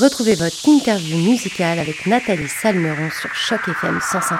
Retrouvez 0.00 0.34
votre 0.34 0.68
interview 0.68 1.16
musicale 1.18 1.78
avec 1.78 2.06
Nathalie 2.06 2.48
Salmeron 2.48 3.10
sur 3.10 3.32
Choc 3.32 3.60
FM 3.68 3.98
105.1. 3.98 4.38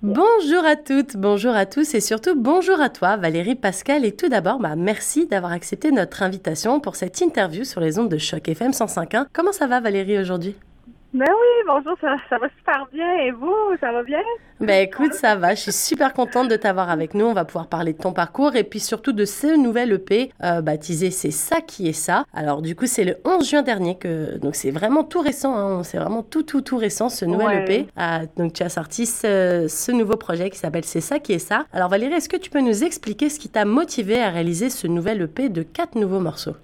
Bonjour 0.00 0.64
à 0.64 0.76
toutes, 0.76 1.18
bonjour 1.18 1.54
à 1.54 1.66
tous 1.66 1.94
et 1.94 2.00
surtout 2.00 2.34
bonjour 2.34 2.80
à 2.80 2.88
toi 2.88 3.18
Valérie 3.18 3.54
Pascal 3.54 4.06
et 4.06 4.12
tout 4.12 4.30
d'abord 4.30 4.58
bah, 4.60 4.76
merci 4.76 5.26
d'avoir 5.26 5.52
accepté 5.52 5.90
notre 5.90 6.22
invitation 6.22 6.80
pour 6.80 6.96
cette 6.96 7.20
interview 7.20 7.64
sur 7.64 7.82
les 7.82 7.98
ondes 7.98 8.10
de 8.10 8.16
Choc 8.16 8.48
FM 8.48 8.70
105.1. 8.70 9.26
Comment 9.30 9.52
ça 9.52 9.66
va 9.66 9.80
Valérie 9.80 10.18
aujourd'hui? 10.18 10.56
Ben 11.14 11.26
oui, 11.28 11.64
bonjour, 11.68 11.96
ça, 12.00 12.38
va 12.38 12.48
super 12.58 12.88
bien. 12.92 13.18
Et 13.18 13.30
vous, 13.30 13.54
ça 13.80 13.92
va 13.92 14.02
bien? 14.02 14.18
Ben 14.60 14.82
écoute, 14.82 15.14
ça 15.14 15.36
va. 15.36 15.54
Je 15.54 15.60
suis 15.60 15.72
super 15.72 16.12
contente 16.12 16.48
de 16.48 16.56
t'avoir 16.56 16.90
avec 16.90 17.14
nous. 17.14 17.24
On 17.24 17.34
va 17.34 17.44
pouvoir 17.44 17.68
parler 17.68 17.92
de 17.92 17.98
ton 17.98 18.12
parcours 18.12 18.56
et 18.56 18.64
puis 18.64 18.80
surtout 18.80 19.12
de 19.12 19.24
ce 19.24 19.56
nouvel 19.56 19.92
EP 19.92 20.32
euh, 20.42 20.60
baptisé 20.60 21.12
C'est 21.12 21.30
ça 21.30 21.60
qui 21.60 21.88
est 21.88 21.92
ça. 21.92 22.24
Alors 22.34 22.62
du 22.62 22.74
coup, 22.74 22.86
c'est 22.86 23.04
le 23.04 23.16
11 23.24 23.48
juin 23.48 23.62
dernier 23.62 23.96
que 23.96 24.38
donc 24.38 24.56
c'est 24.56 24.72
vraiment 24.72 25.04
tout 25.04 25.20
récent. 25.20 25.54
Hein. 25.54 25.84
C'est 25.84 25.98
vraiment 25.98 26.24
tout 26.24 26.42
tout 26.42 26.62
tout 26.62 26.78
récent 26.78 27.08
ce 27.08 27.24
nouvel 27.24 27.62
EP. 27.62 27.86
Ah, 27.96 28.22
donc 28.36 28.52
tu 28.52 28.64
as 28.64 28.68
sorti 28.68 29.06
ce, 29.06 29.66
ce 29.68 29.92
nouveau 29.92 30.16
projet 30.16 30.50
qui 30.50 30.58
s'appelle 30.58 30.84
C'est 30.84 31.00
ça 31.00 31.20
qui 31.20 31.32
est 31.32 31.38
ça. 31.38 31.66
Alors 31.72 31.90
Valérie, 31.90 32.14
est-ce 32.14 32.28
que 32.28 32.36
tu 32.36 32.50
peux 32.50 32.60
nous 32.60 32.82
expliquer 32.82 33.28
ce 33.28 33.38
qui 33.38 33.48
t'a 33.48 33.64
motivé 33.64 34.20
à 34.20 34.30
réaliser 34.30 34.68
ce 34.68 34.88
nouvel 34.88 35.22
EP 35.22 35.48
de 35.48 35.62
quatre 35.62 35.94
nouveaux 35.94 36.20
morceaux? 36.20 36.56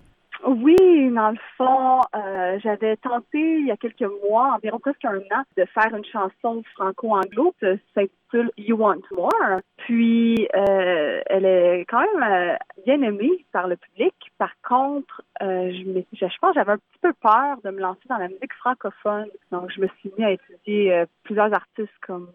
Oui, 0.47 0.77
dans 1.09 1.31
le 1.31 1.39
fond, 1.57 2.01
euh, 2.15 2.59
j'avais 2.63 2.97
tenté 2.97 3.39
il 3.39 3.67
y 3.67 3.71
a 3.71 3.77
quelques 3.77 4.11
mois, 4.29 4.55
environ 4.55 4.79
presque 4.79 5.05
un 5.05 5.17
an, 5.17 5.43
de 5.57 5.65
faire 5.67 5.95
une 5.95 6.05
chanson 6.05 6.63
franco-anglo 6.75 7.55
qui 7.59 7.67
s'intitule 7.95 8.51
You 8.59 8.77
Want 8.77 9.03
More. 9.13 9.61
Puis, 9.79 10.49
euh, 10.55 11.21
elle 11.27 11.45
est 11.45 11.87
quand 11.89 12.01
même 12.01 12.23
euh, 12.23 12.57
bien 12.85 13.01
aimée 13.03 13.45
par 13.53 13.67
le 13.67 13.77
public. 13.77 14.15
Par 14.39 14.53
contre, 14.67 15.23
euh, 15.43 15.73
je, 15.73 16.03
je, 16.13 16.27
je 16.27 16.39
pense 16.41 16.55
j'avais 16.55 16.73
un 16.73 16.77
petit 16.77 16.99
peu 17.01 17.13
peur 17.21 17.57
de 17.65 17.71
me 17.71 17.81
lancer 17.81 18.01
dans 18.09 18.19
la 18.19 18.29
musique 18.29 18.55
francophone. 18.55 19.29
Donc, 19.51 19.71
je 19.75 19.81
me 19.81 19.89
suis 19.99 20.13
mis 20.19 20.25
à 20.25 20.33
étudier 20.33 21.05
plusieurs 21.25 21.53
artistes 21.53 21.91
comme 22.07 22.29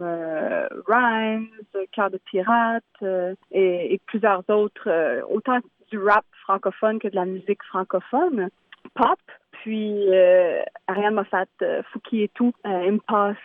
Rhymes, 0.87 1.49
Cœur 1.91 2.09
de 2.09 2.19
Pirate 2.25 2.83
et, 3.51 3.93
et, 3.93 4.01
plusieurs 4.07 4.43
autres, 4.49 5.23
autant 5.29 5.59
du 5.91 5.99
rap 5.99 6.25
francophone 6.41 6.99
que 6.99 7.07
de 7.07 7.15
la 7.15 7.25
musique 7.25 7.63
francophone, 7.63 8.49
pop, 8.95 9.19
puis 9.51 10.07
euh, 10.09 10.61
Ariane 10.87 11.15
Moffat, 11.15 11.45
euh, 11.61 11.83
Fouki 11.91 12.23
et 12.23 12.29
tout, 12.29 12.53
euh, 12.65 12.91
Impasse. 12.91 13.37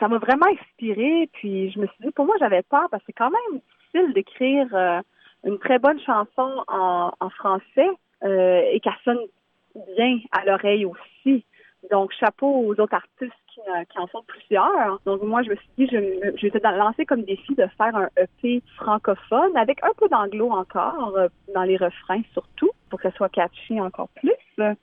Ça 0.00 0.08
m'a 0.08 0.18
vraiment 0.18 0.46
inspiré, 0.46 1.28
puis 1.32 1.70
je 1.70 1.78
me 1.78 1.86
suis 1.86 2.04
dit, 2.04 2.10
pour 2.10 2.26
moi, 2.26 2.34
j'avais 2.40 2.62
peur 2.62 2.88
parce 2.90 3.02
que 3.02 3.06
c'est 3.06 3.12
quand 3.12 3.30
même 3.30 3.60
difficile 3.60 4.12
d'écrire 4.14 4.66
euh, 4.74 5.00
une 5.44 5.60
très 5.60 5.78
bonne 5.78 6.00
chanson 6.00 6.64
en, 6.66 7.12
en 7.18 7.30
français 7.30 7.88
et 8.22 8.80
qu'elle 8.80 8.92
sonne 9.04 9.20
bien 9.96 10.18
à 10.32 10.44
l'oreille 10.44 10.84
aussi. 10.84 11.44
Donc, 11.90 12.12
chapeau 12.12 12.66
aux 12.66 12.78
autres 12.78 12.94
artistes 12.94 13.32
qui, 13.64 13.70
euh, 13.70 13.84
qui, 13.84 13.98
en 13.98 14.06
font 14.06 14.22
plusieurs. 14.26 15.00
Donc, 15.04 15.22
moi, 15.22 15.42
je 15.42 15.50
me 15.50 15.56
suis 15.56 15.68
dit, 15.78 15.88
je, 15.90 16.36
je 16.36 16.46
vais 16.48 16.76
lancer 16.76 17.04
comme 17.06 17.22
défi 17.22 17.54
de 17.54 17.66
faire 17.78 17.94
un 17.96 18.08
EP 18.16 18.62
francophone 18.76 19.56
avec 19.56 19.82
un 19.82 19.92
peu 19.96 20.08
d'anglo 20.08 20.50
encore, 20.50 21.16
euh, 21.16 21.28
dans 21.54 21.62
les 21.62 21.76
refrains 21.76 22.22
surtout, 22.32 22.70
pour 22.88 23.00
que 23.00 23.10
ça 23.10 23.16
soit 23.16 23.28
catchy 23.28 23.80
encore 23.80 24.08
plus. 24.16 24.32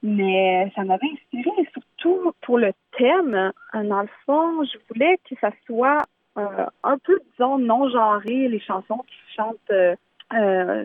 Mais 0.02 0.72
ça 0.76 0.84
m'avait 0.84 1.08
inspiré, 1.14 1.52
surtout 1.72 2.34
pour 2.42 2.58
le 2.58 2.72
thème. 2.98 3.52
Dans 3.74 4.02
le 4.02 4.10
fond, 4.26 4.64
je 4.64 4.78
voulais 4.90 5.20
que 5.30 5.36
ça 5.40 5.52
soit 5.68 6.02
euh, 6.38 6.66
un 6.84 6.98
peu, 7.00 7.20
disons, 7.32 7.58
non-genré, 7.58 8.48
les 8.48 8.60
chansons 8.60 9.04
qui 9.08 9.36
chantent 9.36 9.58
euh, 9.72 9.96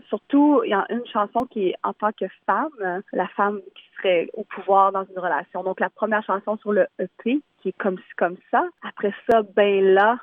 surtout, 0.08 0.62
il 0.64 0.70
y 0.70 0.75
a 0.75 0.86
une 0.91 1.06
chanson 1.06 1.41
qui 1.50 1.69
est 1.69 1.76
en 1.82 1.92
tant 1.92 2.12
que 2.12 2.26
femme, 2.47 3.03
la 3.12 3.28
femme 3.28 3.60
qui 3.75 3.82
serait 3.97 4.28
au 4.34 4.44
pouvoir 4.44 4.92
dans 4.92 5.04
une 5.04 5.19
relation. 5.19 5.62
Donc, 5.62 5.80
la 5.80 5.91
première 5.91 6.25
chanson 6.25 6.56
sur 6.58 6.72
le 6.72 6.86
EP, 6.98 7.41
qui 7.60 7.69
est 7.69 7.78
comme 7.78 7.98
comme 8.16 8.36
ça. 8.50 8.69
Après 8.82 9.12
ça, 9.28 9.42
ben 9.42 9.82
là, 9.94 10.19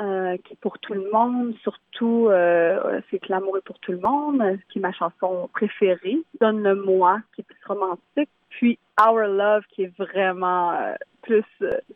euh, 0.00 0.36
qui 0.38 0.54
est 0.54 0.60
pour 0.60 0.78
tout 0.78 0.94
le 0.94 1.08
monde, 1.12 1.54
surtout, 1.62 2.28
euh, 2.28 3.00
c'est 3.10 3.18
que 3.18 3.26
l'amour 3.28 3.58
pour 3.64 3.78
tout 3.78 3.92
le 3.92 4.00
monde, 4.00 4.42
qui 4.70 4.78
est 4.78 4.82
ma 4.82 4.92
chanson 4.92 5.48
préférée. 5.52 6.18
Donne-le-moi, 6.40 7.20
qui 7.34 7.42
est 7.42 7.44
plus 7.44 7.66
romantique. 7.66 8.30
Puis 8.48 8.78
Our 9.00 9.18
Love, 9.28 9.64
qui 9.70 9.84
est 9.84 9.96
vraiment 9.98 10.72
euh, 10.72 10.94
plus 11.22 11.44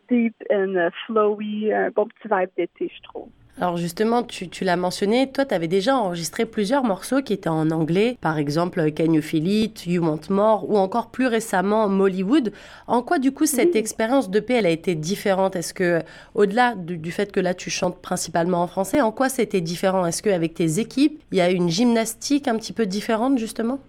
deep 0.09 0.35
and 0.51 0.89
flowy, 1.05 1.73
un 1.73 1.89
bon 1.89 2.07
petit 2.07 2.29
vibe 2.31 2.49
d'été, 2.55 2.91
je 2.95 3.01
trouve. 3.01 3.29
Alors 3.59 3.75
justement, 3.77 4.21
tu, 4.21 4.49
tu 4.49 4.63
l'as 4.63 4.75
mentionné, 4.75 5.31
toi, 5.31 5.43
tu 5.43 5.55
avais 5.55 5.67
déjà 5.67 5.97
enregistré 5.97 6.45
plusieurs 6.45 6.83
morceaux 6.83 7.23
qui 7.23 7.33
étaient 7.33 7.49
en 7.49 7.71
anglais, 7.71 8.15
par 8.21 8.37
exemple 8.37 8.91
Can 8.91 9.11
You 9.13 9.21
Feel 9.23 9.47
It, 9.47 9.87
You 9.87 10.03
Want 10.03 10.29
More, 10.29 10.69
ou 10.69 10.77
encore 10.77 11.09
plus 11.09 11.25
récemment 11.25 11.89
Mollywood. 11.89 12.53
En 12.85 13.01
quoi, 13.01 13.17
du 13.17 13.31
coup, 13.31 13.47
cette 13.47 13.75
expérience 13.75 14.29
de 14.29 14.39
paix, 14.39 14.55
elle 14.55 14.67
a 14.67 14.69
été 14.69 14.93
différente? 14.93 15.55
Est-ce 15.55 15.73
que, 15.73 16.03
au-delà 16.35 16.75
du, 16.75 16.99
du, 16.99 17.11
fait 17.11 17.31
que 17.31 17.39
là, 17.39 17.55
tu 17.55 17.71
chantes 17.71 17.99
principalement 17.99 18.61
en 18.61 18.67
français, 18.67 19.01
en 19.01 19.11
quoi 19.11 19.27
c'était 19.27 19.61
différent? 19.61 20.05
Est-ce 20.05 20.21
qu'avec 20.21 20.53
tes 20.53 20.79
équipes, 20.79 21.19
il 21.31 21.39
y 21.39 21.41
a 21.41 21.49
une 21.49 21.69
gymnastique 21.69 22.47
un 22.47 22.57
petit 22.57 22.73
peu 22.73 22.85
différente, 22.85 23.39
justement? 23.39 23.79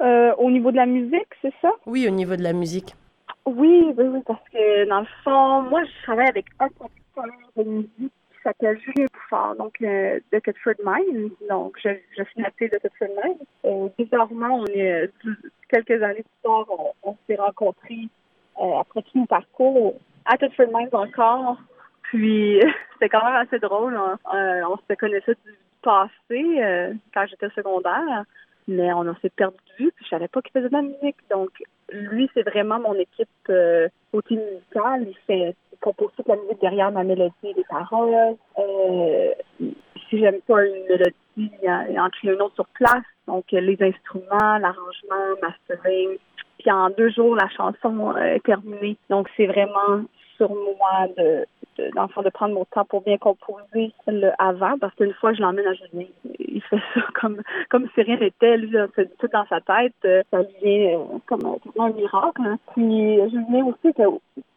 Euh, 0.00 0.32
Au 0.38 0.48
niveau 0.48 0.70
de 0.70 0.76
la 0.76 0.86
musique, 0.86 1.26
c'est 1.42 1.52
ça? 1.60 1.70
Oui, 1.86 2.06
au 2.06 2.12
niveau 2.12 2.36
de 2.36 2.42
la 2.44 2.52
musique. 2.52 2.94
Oui, 3.46 3.82
oui, 3.96 4.04
oui, 4.12 4.20
parce 4.24 4.44
que 4.52 4.88
dans 4.88 5.00
le 5.00 5.06
fond, 5.24 5.62
moi, 5.62 5.82
je 5.82 6.02
travaille 6.04 6.28
avec 6.28 6.46
un 6.60 6.68
producteur 6.68 7.24
de 7.56 7.64
musique 7.64 8.12
s'appelle 8.42 8.78
Julien 8.80 9.06
Bouffard, 9.12 9.56
donc 9.56 9.74
euh, 9.82 10.20
de 10.32 10.38
Thetford 10.38 10.74
Mines. 10.84 11.30
Donc, 11.48 11.78
je, 11.82 11.90
suis 12.14 12.26
née 12.36 12.68
de 12.68 12.78
Thetford 12.78 13.08
Mines. 13.22 13.38
Euh, 13.64 13.88
bizarrement, 13.98 14.60
on 14.60 14.66
est 14.66 15.10
quelques 15.68 16.02
années 16.02 16.22
plus 16.22 16.42
tard, 16.42 16.66
on, 17.02 17.16
s'est 17.26 17.36
rencontrés 17.36 18.08
euh, 18.60 18.80
après 18.80 19.02
tout 19.02 19.18
mon 19.18 19.26
parcours 19.26 19.94
à 20.24 20.36
Thetford 20.36 20.68
Mines 20.72 20.88
encore. 20.92 21.58
Puis, 22.02 22.60
c'était 22.92 23.08
quand 23.08 23.24
même 23.24 23.36
assez 23.36 23.58
drôle. 23.58 23.96
Hein. 23.96 24.18
Euh, 24.34 24.62
on 24.68 24.76
se 24.76 24.94
connaissait 24.94 25.36
du 25.46 25.52
passé 25.82 26.62
euh, 26.62 26.92
quand 27.14 27.26
j'étais 27.26 27.50
secondaire, 27.50 28.24
mais 28.66 28.92
on 28.92 29.14
s'est 29.16 29.30
perdu. 29.30 29.56
Puis, 29.76 29.92
je 30.02 30.08
savais 30.08 30.28
pas 30.28 30.42
qu'il 30.42 30.52
faisait 30.52 30.68
de 30.68 30.74
la 30.74 30.82
musique. 30.82 31.16
Donc, 31.30 31.50
lui, 31.92 32.30
c'est 32.34 32.42
vraiment 32.42 32.78
mon 32.78 32.94
équipe 32.94 33.28
euh, 33.50 33.88
côté 34.12 34.36
musical. 34.36 35.06
Il 35.06 35.16
fait 35.26 35.54
compose 35.80 36.10
toute 36.16 36.26
la 36.26 36.36
musique 36.36 36.60
derrière 36.60 36.90
ma 36.90 37.04
mélodie 37.04 37.32
les 37.42 37.64
paroles. 37.68 38.36
Euh, 38.58 39.30
si 39.58 40.18
j'aime 40.18 40.40
pas 40.46 40.64
une 40.64 40.84
mélodie, 40.88 41.14
il 41.36 42.00
en 42.00 42.10
crée 42.10 42.32
une 42.32 42.42
autre 42.42 42.54
sur 42.56 42.66
place. 42.74 43.04
Donc, 43.26 43.44
les 43.52 43.78
instruments, 43.80 44.58
l'arrangement, 44.58 45.36
mastering. 45.42 46.18
Puis 46.58 46.70
en 46.70 46.90
deux 46.90 47.10
jours, 47.10 47.36
la 47.36 47.48
chanson 47.50 48.10
euh, 48.16 48.34
est 48.34 48.44
terminée. 48.44 48.96
Donc, 49.10 49.28
c'est 49.36 49.46
vraiment 49.46 50.02
sur 50.38 50.50
moi 50.50 51.06
de, 51.16 51.44
de, 51.76 51.90
de 51.90 52.30
prendre 52.30 52.54
mon 52.54 52.64
temps 52.64 52.84
pour 52.84 53.02
bien 53.02 53.18
composer 53.18 53.92
le 54.06 54.30
avant, 54.38 54.78
parce 54.78 54.94
qu'une 54.94 55.12
fois 55.14 55.34
je 55.34 55.42
l'emmène 55.42 55.66
à 55.66 55.74
Julien, 55.74 56.06
il 56.38 56.62
fait 56.62 56.78
ça 56.94 57.00
comme 57.20 57.42
comme 57.68 57.88
si 57.94 58.02
rien 58.02 58.16
n'était, 58.16 58.56
lui, 58.56 58.76
tout 59.18 59.28
dans 59.32 59.46
sa 59.46 59.60
tête, 59.60 59.92
euh, 60.04 60.22
ça 60.30 60.42
vient 60.62 60.98
euh, 60.98 61.18
comme, 61.26 61.56
un 61.78 61.90
miracle. 61.90 62.42
Hein. 62.42 62.58
Puis 62.72 63.16
Julien 63.30 63.66
aussi, 63.66 63.92
que 63.94 64.02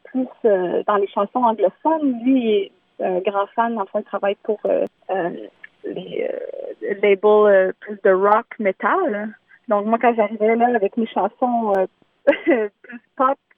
plus 0.06 0.28
euh, 0.46 0.84
dans 0.88 0.98
les 0.98 1.08
chansons 1.08 1.44
anglophones. 1.44 2.22
Lui, 2.24 2.40
il 2.40 2.72
est 3.00 3.06
un 3.06 3.20
grand 3.20 3.48
fan, 3.48 3.80
enfin, 3.80 4.00
il 4.00 4.06
travaille 4.06 4.38
pour 4.44 4.60
les 5.84 6.30
labels 7.02 7.74
plus 7.80 8.00
de 8.04 8.12
rock, 8.12 8.46
metal. 8.60 9.30
Donc, 9.68 9.86
moi, 9.86 9.98
quand 10.00 10.14
j'arrivais 10.14 10.56
là 10.56 10.68
avec 10.76 10.98
mes 10.98 11.08
chansons 11.08 11.74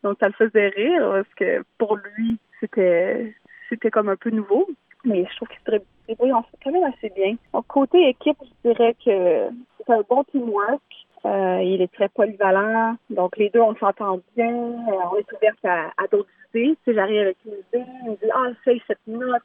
donc 0.04 0.18
ça 0.20 0.28
le 0.28 0.34
faisait 0.34 0.70
rire 0.70 1.02
parce 1.12 1.34
que 1.36 1.64
pour 1.78 1.98
lui, 1.98 2.38
c'était 2.60 3.34
c'était 3.70 3.92
comme 3.92 4.10
un 4.10 4.16
peu 4.16 4.30
nouveau. 4.30 4.68
Mais 5.06 5.26
je 5.30 5.36
trouve 5.36 5.50
qu'il 5.50 5.60
se 5.66 5.82
débrouille 6.08 6.32
quand 6.64 6.72
même 6.72 6.84
assez 6.84 7.10
bien. 7.10 7.36
Donc, 7.54 7.68
côté 7.68 8.10
équipe, 8.10 8.38
je 8.42 8.70
dirais 8.70 8.96
que 9.06 9.50
c'est 9.86 9.94
un 9.94 10.04
bon 10.08 10.24
teamwork. 10.26 10.82
Euh, 11.26 11.62
il 11.62 11.82
est 11.82 11.92
très 11.94 12.10
polyvalent. 12.10 12.96
Donc, 13.10 13.38
les 13.38 13.50
deux, 13.50 13.60
on 13.60 13.76
s'entend 13.76 14.22
bien. 14.36 14.54
on 14.54 15.18
est 15.18 15.34
ouvert 15.34 15.56
à, 15.98 16.08
d'autres 16.12 16.30
si 16.54 16.78
j'arrive 16.88 17.22
avec 17.22 17.38
une 17.46 17.54
idée, 17.54 17.86
on 18.06 18.12
dit 18.12 18.32
Ah, 18.32 18.50
fais 18.64 18.80
cette 18.88 19.00
note. 19.08 19.42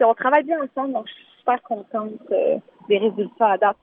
on 0.00 0.14
travaille 0.14 0.42
bien 0.42 0.58
ensemble, 0.62 0.94
donc 0.94 1.06
je 1.06 1.12
suis 1.12 1.24
super 1.38 1.62
contente 1.62 2.12
euh, 2.32 2.56
des 2.88 2.96
résultats 2.96 3.52
à 3.52 3.58
date. 3.58 3.76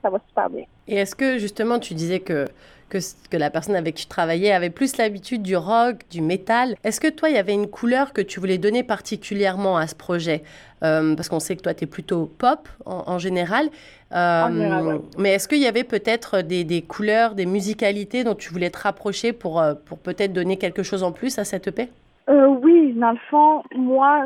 ça 0.00 0.10
va 0.10 0.20
super 0.28 0.48
bien. 0.48 0.64
Et 0.86 0.94
est-ce 0.94 1.16
que 1.16 1.38
justement 1.38 1.80
tu 1.80 1.94
disais 1.94 2.20
que, 2.20 2.44
que, 2.88 2.98
que, 3.30 3.36
la 3.36 3.50
personne 3.50 3.76
avec 3.76 3.94
qui 3.94 4.02
tu 4.02 4.08
travaillais 4.08 4.52
avait 4.52 4.70
plus 4.70 4.96
l'habitude 4.96 5.42
du 5.42 5.56
rock, 5.56 6.00
du 6.10 6.20
métal 6.20 6.76
Est-ce 6.84 7.00
que 7.00 7.08
toi, 7.08 7.28
il 7.28 7.34
y 7.34 7.38
avait 7.38 7.54
une 7.54 7.68
couleur 7.68 8.12
que 8.12 8.20
tu 8.20 8.40
voulais 8.40 8.58
donner 8.58 8.82
particulièrement 8.82 9.76
à 9.76 9.86
ce 9.86 9.94
projet? 9.94 10.42
Euh, 10.82 11.14
Parce 11.16 11.28
qu'on 11.28 11.40
sait 11.40 11.56
que 11.56 11.62
toi, 11.62 11.74
tu 11.74 11.84
es 11.84 11.86
plutôt 11.86 12.26
pop 12.26 12.68
en, 12.86 13.18
général. 13.18 13.68
Euh, 14.12 14.98
mais 15.18 15.34
est-ce 15.34 15.48
qu'il 15.48 15.58
y 15.58 15.66
avait 15.66 15.84
peut-être 15.84 16.42
des, 16.42 16.64
des, 16.64 16.82
couleurs, 16.82 17.34
des 17.34 17.46
musicalités 17.46 18.24
dont 18.24 18.34
tu 18.34 18.50
voulais 18.52 18.70
te 18.70 18.78
rapprocher 18.78 19.32
pour, 19.32 19.60
euh, 19.60 19.74
pour 19.74 19.98
peut-être 19.98 20.32
donner 20.32 20.56
quelque 20.56 20.82
chose 20.82 21.02
en 21.02 21.12
plus 21.12 21.38
à 21.38 21.44
cette 21.44 21.68
EP 21.68 21.88
Oui, 22.28 22.94
dans 22.94 23.12
le 23.12 23.18
fond, 23.28 23.62
moi, 23.74 24.24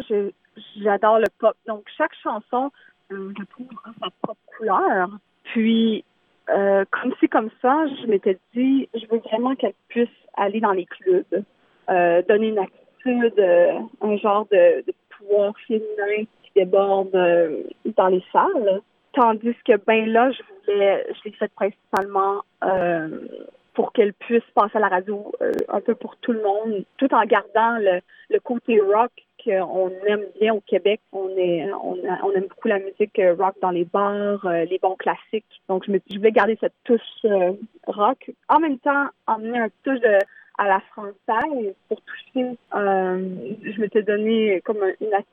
j'adore 0.76 1.19
le 1.19 1.29
pop. 1.38 1.56
Donc, 1.67 1.85
chaque 1.97 2.14
chanson 2.23 2.70
je 3.38 3.44
trouve, 3.44 3.67
sa 4.00 4.09
propre 4.23 4.41
couleur. 4.56 5.11
Puis, 5.44 6.05
euh, 6.52 6.84
comme 6.90 7.14
si 7.20 7.28
comme 7.28 7.50
ça, 7.60 7.87
je 8.00 8.06
m'étais 8.06 8.38
dit, 8.54 8.88
je 8.94 9.06
veux 9.10 9.19
vraiment 9.19 9.54
qu'elle 9.54 9.75
puisse 9.88 10.08
aller 10.34 10.60
dans 10.60 10.72
les 10.72 10.87
clubs, 10.87 11.44
euh, 11.90 12.22
donner 12.28 12.49
une 12.49 12.58
attitude, 12.58 13.38
euh, 13.38 13.78
un 14.00 14.16
genre 14.16 14.46
de, 14.50 14.84
de, 14.87 14.94
pouvoir 15.19 15.54
féminin 15.66 16.25
qui 16.43 16.50
déborde 16.56 17.12
dans 17.96 18.08
les 18.08 18.25
salles. 18.32 18.81
Tandis 19.12 19.54
que 19.64 19.76
ben 19.87 20.06
là, 20.08 20.31
je 20.32 20.43
voulais, 20.72 21.06
je 21.10 21.28
l'ai 21.28 21.37
fait 21.37 21.52
principalement 21.54 22.43
pour 23.75 23.93
qu'elle 23.93 24.12
puisse 24.14 24.43
passer 24.54 24.76
à 24.76 24.81
la 24.81 24.88
radio 24.88 25.32
un 25.69 25.81
peu 25.81 25.94
pour 25.94 26.16
tout 26.16 26.32
le 26.32 26.43
monde, 26.43 26.84
tout 26.99 27.12
en 27.14 27.25
gardant 27.25 27.78
le, 27.78 28.00
le 28.31 28.40
côté 28.40 28.81
rock 28.81 29.12
qu'on 29.44 29.90
aime 30.06 30.24
bien 30.40 30.54
au 30.54 30.60
Québec. 30.60 31.00
On 31.12 31.28
aime 31.28 32.46
beaucoup 32.48 32.68
la 32.68 32.78
musique 32.78 33.18
euh, 33.18 33.34
rock 33.34 33.54
dans 33.60 33.70
les 33.70 33.84
bars, 33.84 34.44
euh, 34.46 34.64
les 34.64 34.78
bons 34.78 34.96
classiques. 34.96 35.44
Donc, 35.68 35.84
je, 35.86 35.92
me, 35.92 36.00
je 36.10 36.16
voulais 36.16 36.32
garder 36.32 36.56
cette 36.60 36.74
touche 36.84 37.00
euh, 37.24 37.52
rock. 37.86 38.30
En 38.48 38.60
même 38.60 38.78
temps, 38.78 39.06
emmener 39.26 39.58
un 39.58 39.68
touche 39.84 40.00
à 40.58 40.68
la 40.68 40.80
française 40.92 41.74
pour 41.88 42.00
toucher. 42.02 42.56
je 42.72 43.80
m'étais 43.80 44.02
donné 44.02 44.60
comme 44.64 44.82
une 45.00 45.14
attitude 45.14 45.32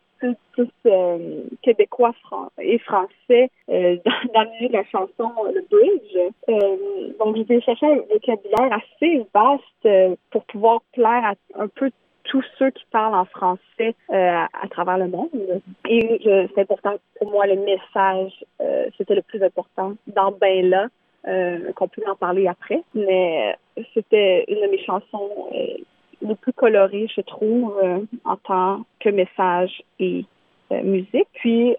plus 0.52 0.70
euh, 0.86 1.44
québécois 1.62 2.14
et 2.60 2.80
français 2.80 3.50
euh, 3.70 3.98
dans, 4.34 4.48
la 4.72 4.84
chanson 4.86 5.32
le 5.54 5.66
bridge. 5.70 6.34
Euh, 6.50 7.14
donc 7.20 7.38
j'ai 7.48 7.62
cherché 7.62 7.86
un 7.86 7.96
vocabulaire 8.12 8.78
assez 8.78 9.26
vaste 9.34 10.16
pour 10.32 10.44
pouvoir 10.46 10.82
plaire 10.94 11.24
à 11.24 11.34
un 11.56 11.68
peu 11.68 11.92
tous 12.30 12.44
ceux 12.58 12.70
qui 12.70 12.86
parlent 12.92 13.16
en 13.16 13.26
français 13.26 13.96
euh, 14.12 14.14
à, 14.14 14.68
travers 14.70 14.98
le 14.98 15.08
monde. 15.08 15.30
Et 15.88 16.22
c'est 16.24 16.62
important 16.62 16.96
pour 17.20 17.32
moi 17.32 17.48
le 17.48 17.56
message, 17.56 18.32
euh, 18.62 18.86
c'était 18.98 19.16
le 19.16 19.24
plus 19.24 19.44
important 19.44 19.94
dans 20.08 20.32
Ben 20.32 20.70
là, 20.70 20.88
euh, 21.28 21.74
qu'on 21.74 21.88
peut 21.88 22.04
en 22.08 22.16
parler 22.16 22.48
après. 22.48 22.84
Mais 22.94 23.56
c'était 23.94 24.46
une 24.48 24.62
de 24.62 24.72
mes 24.72 24.84
chansons 24.86 25.50
les 26.22 26.36
plus 26.36 26.54
colorées, 26.54 27.08
je 27.16 27.22
trouve, 27.22 27.74
en 28.26 28.36
tant 28.38 28.86
que 29.00 29.10
message 29.10 29.82
et 30.00 30.26
musique. 30.70 31.28
Puis 31.34 31.76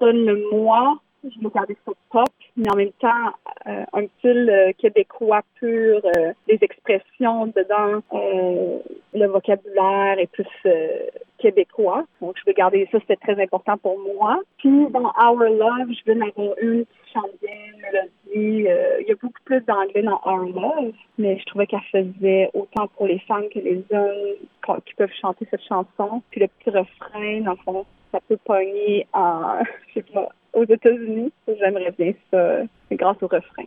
donne-le-moi 0.00 0.98
je 1.24 1.40
me 1.40 1.50
gardais 1.50 1.76
ça 1.86 1.92
pop, 2.10 2.28
mais 2.56 2.70
en 2.70 2.76
même 2.76 2.92
temps, 3.00 3.32
euh, 3.66 3.84
un 3.92 4.06
style 4.18 4.50
euh, 4.50 4.72
québécois 4.78 5.42
pur, 5.54 6.00
euh, 6.04 6.32
des 6.46 6.58
expressions 6.60 7.46
dedans, 7.46 8.02
euh, 8.12 8.78
le 9.14 9.26
vocabulaire 9.26 10.18
est 10.18 10.30
plus 10.30 10.46
euh, 10.66 11.06
québécois. 11.38 12.04
Donc, 12.20 12.36
je 12.38 12.42
veux 12.46 12.52
garder 12.52 12.88
ça, 12.92 12.98
c'était 13.00 13.16
très 13.16 13.40
important 13.42 13.78
pour 13.78 13.98
moi. 13.98 14.40
Puis, 14.58 14.86
dans 14.90 15.12
Our 15.22 15.38
Love, 15.38 15.88
je 15.90 16.12
veux 16.12 16.18
en 16.20 16.28
avoir 16.28 16.58
une 16.60 16.84
qui 16.84 17.12
chante 17.12 17.30
bien, 17.42 17.52
mélodie. 17.76 18.68
il 19.00 19.06
y 19.08 19.12
a 19.12 19.14
beaucoup 19.14 19.42
plus 19.44 19.60
d'anglais 19.62 20.02
dans 20.02 20.20
Our 20.24 20.46
Love, 20.46 20.94
mais 21.18 21.38
je 21.38 21.44
trouvais 21.46 21.66
qu'elle 21.66 21.80
faisait 21.90 22.50
autant 22.54 22.86
pour 22.96 23.06
les 23.06 23.18
femmes 23.20 23.48
que 23.52 23.58
les 23.58 23.82
hommes 23.92 24.80
qui 24.86 24.94
peuvent 24.94 25.12
chanter 25.20 25.46
cette 25.50 25.64
chanson. 25.64 26.22
Puis 26.30 26.40
le 26.40 26.48
petit 26.48 26.70
refrain, 26.70 27.40
dans 27.40 27.52
le 27.52 27.56
fond, 27.64 27.86
ça 28.12 28.20
peut 28.28 28.38
pogner 28.44 29.06
en, 29.12 29.58
je 29.88 29.94
sais 29.94 30.06
pas, 30.12 30.28
aux 30.52 30.64
États-Unis. 30.64 31.32
J'aimerais 31.46 31.92
bien 31.98 32.12
ça 32.30 32.62
grâce 32.90 33.22
au 33.22 33.26
refrain. 33.26 33.64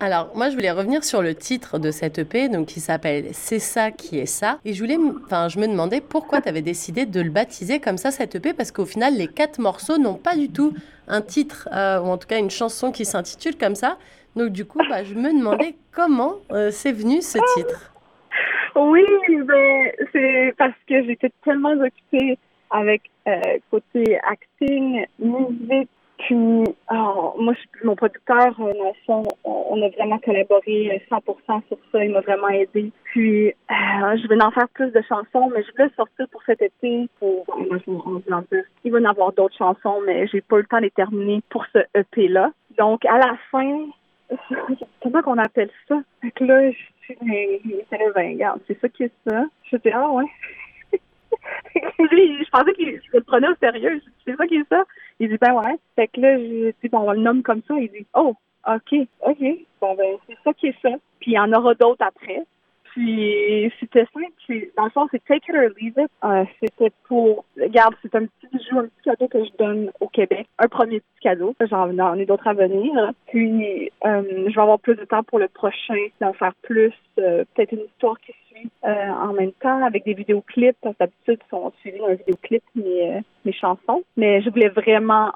Alors, 0.00 0.30
moi, 0.36 0.48
je 0.48 0.54
voulais 0.54 0.70
revenir 0.70 1.02
sur 1.02 1.22
le 1.22 1.34
titre 1.34 1.80
de 1.80 1.90
cette 1.90 2.20
EP, 2.20 2.48
donc 2.48 2.66
qui 2.66 2.78
s'appelle 2.78 3.30
C'est 3.32 3.58
ça 3.58 3.90
qui 3.90 4.20
est 4.20 4.26
ça. 4.26 4.60
Et 4.64 4.72
je 4.72 4.80
voulais, 4.80 4.96
enfin, 5.24 5.48
je 5.48 5.58
me 5.58 5.66
demandais 5.66 6.00
pourquoi 6.00 6.40
tu 6.40 6.48
avais 6.48 6.62
décidé 6.62 7.04
de 7.04 7.20
le 7.20 7.30
baptiser 7.30 7.80
comme 7.80 7.96
ça, 7.96 8.12
cette 8.12 8.36
EP, 8.36 8.52
parce 8.52 8.70
qu'au 8.70 8.86
final, 8.86 9.14
les 9.14 9.26
quatre 9.26 9.58
morceaux 9.58 9.98
n'ont 9.98 10.14
pas 10.14 10.36
du 10.36 10.50
tout 10.50 10.72
un 11.08 11.20
titre, 11.20 11.68
euh, 11.72 12.00
ou 12.00 12.06
en 12.06 12.16
tout 12.16 12.28
cas 12.28 12.38
une 12.38 12.50
chanson 12.50 12.92
qui 12.92 13.04
s'intitule 13.04 13.56
comme 13.56 13.74
ça. 13.74 13.98
Donc, 14.36 14.50
du 14.50 14.64
coup, 14.64 14.78
bah, 14.88 15.02
je 15.02 15.14
me 15.14 15.36
demandais 15.36 15.74
comment 15.92 16.34
euh, 16.52 16.70
c'est 16.70 16.92
venu 16.92 17.20
ce 17.20 17.38
titre. 17.56 17.92
Oui, 18.76 19.04
ben, 19.28 19.90
c'est 20.12 20.54
parce 20.56 20.78
que 20.88 21.02
j'étais 21.06 21.32
tellement 21.44 21.72
occupée 21.72 22.38
avec 22.70 23.02
euh, 23.26 23.40
côté 23.72 24.16
acting, 24.30 25.04
musique, 25.18 25.90
puis, 26.18 26.34
moi, 26.34 27.54
mon 27.84 27.94
producteur, 27.94 28.54
euh, 28.60 28.72
dans 28.74 28.88
le 28.88 29.04
fond, 29.06 29.22
on 29.44 29.80
a 29.82 29.88
vraiment 29.90 30.18
collaboré 30.18 31.02
100% 31.08 31.62
sur 31.68 31.78
ça. 31.92 32.04
Il 32.04 32.10
m'a 32.10 32.20
vraiment 32.20 32.48
aidé. 32.48 32.90
Puis, 33.04 33.48
euh, 33.48 33.52
je 33.70 34.28
vais 34.28 34.42
en 34.42 34.50
faire 34.50 34.68
plus 34.70 34.90
de 34.90 35.00
chansons, 35.08 35.50
mais 35.54 35.62
je 35.62 35.70
voulais 35.72 35.90
sortir 35.96 36.26
pour 36.30 36.42
cet 36.44 36.60
été. 36.60 37.08
Pour, 37.20 37.44
moi, 37.56 37.78
je 37.86 38.62
Il 38.84 38.92
va 38.92 38.98
en 38.98 39.04
avoir 39.04 39.32
d'autres 39.32 39.56
chansons, 39.56 40.00
mais 40.04 40.26
j'ai 40.26 40.40
pas 40.40 40.56
eu 40.56 40.60
le 40.60 40.66
temps 40.66 40.78
de 40.78 40.82
les 40.82 40.90
terminer 40.90 41.40
pour 41.50 41.64
ce 41.72 41.78
EP-là. 41.94 42.50
Donc, 42.76 43.04
à 43.04 43.18
la 43.18 43.36
fin, 43.52 43.86
comment 45.02 45.22
qu'on 45.22 45.38
appelle 45.38 45.70
ça? 45.86 46.00
Fait 46.20 46.32
que 46.32 46.44
là, 46.44 46.70
je 46.70 46.76
suis, 47.04 47.16
regarde, 48.14 48.60
c'est 48.66 48.78
ça 48.80 48.88
qui 48.88 49.04
est 49.04 49.12
ça. 49.26 49.44
Je 49.70 49.76
dis, 49.76 49.90
ah 49.92 50.10
ouais. 50.10 50.26
Je 51.98 52.50
pensais 52.50 52.72
qu'il 52.74 53.00
le 53.12 53.20
prenait 53.22 53.48
au 53.48 53.54
sérieux. 53.56 54.00
C'est 54.24 54.36
ça 54.36 54.46
qui 54.46 54.56
est 54.56 54.68
ça? 54.68 54.84
Il 55.20 55.28
dit, 55.28 55.38
ben 55.40 55.52
ouais. 55.54 55.76
Fait 55.96 56.08
que 56.08 56.20
là, 56.20 56.38
je 56.38 56.72
dis, 56.82 56.88
bon, 56.88 57.00
on 57.00 57.12
le 57.12 57.20
nomme 57.20 57.42
comme 57.42 57.62
ça. 57.66 57.74
Il 57.78 57.90
dit, 57.90 58.06
oh, 58.14 58.34
OK, 58.66 59.06
OK. 59.26 59.44
Bon, 59.80 59.94
ben, 59.94 60.16
c'est 60.26 60.36
ça 60.44 60.52
qui 60.54 60.68
est 60.68 60.82
ça. 60.82 60.90
Puis 61.20 61.32
il 61.32 61.34
y 61.34 61.38
en 61.38 61.52
aura 61.52 61.74
d'autres 61.74 62.04
après. 62.04 62.44
Puis 62.98 63.72
c'était 63.78 64.06
simple. 64.12 64.66
Dans 64.76 64.84
le 64.84 64.90
fond, 64.90 65.06
c'est 65.12 65.24
take 65.24 65.48
it 65.48 65.54
or 65.54 65.70
leave 65.80 65.94
it. 65.96 66.10
Euh, 66.24 66.44
c'était 66.60 66.90
pour, 67.06 67.44
regarde, 67.56 67.94
c'est 68.02 68.12
un 68.16 68.26
petit 68.26 68.48
bijou, 68.52 68.78
un 68.80 68.86
petit 68.86 69.02
cadeau 69.04 69.28
que 69.28 69.44
je 69.44 69.50
donne 69.56 69.92
au 70.00 70.08
Québec. 70.08 70.48
Un 70.58 70.66
premier 70.66 70.98
petit 70.98 71.20
cadeau. 71.20 71.54
J'en 71.70 72.16
ai 72.16 72.26
d'autres 72.26 72.48
à 72.48 72.54
venir. 72.54 73.12
Puis 73.28 73.92
euh, 74.04 74.22
je 74.48 74.54
vais 74.54 74.60
avoir 74.60 74.80
plus 74.80 74.96
de 74.96 75.04
temps 75.04 75.22
pour 75.22 75.38
le 75.38 75.46
prochain, 75.46 76.08
d'en 76.20 76.32
faire 76.32 76.54
plus. 76.62 76.92
Euh, 77.20 77.44
peut-être 77.54 77.72
une 77.72 77.84
histoire 77.84 78.18
qui 78.18 78.32
suit 78.48 78.70
en 78.82 79.32
même 79.32 79.52
temps 79.52 79.84
avec 79.84 80.04
des 80.04 80.14
vidéoclips. 80.14 80.76
Parce 80.82 80.96
d'habitude, 80.98 81.38
sont 81.50 81.72
suivis 81.80 82.00
un 82.04 82.14
vidéoclip 82.14 82.64
mes 82.74 83.52
chansons. 83.52 84.02
Mais 84.16 84.42
je 84.42 84.50
voulais 84.50 84.70
vraiment 84.70 85.30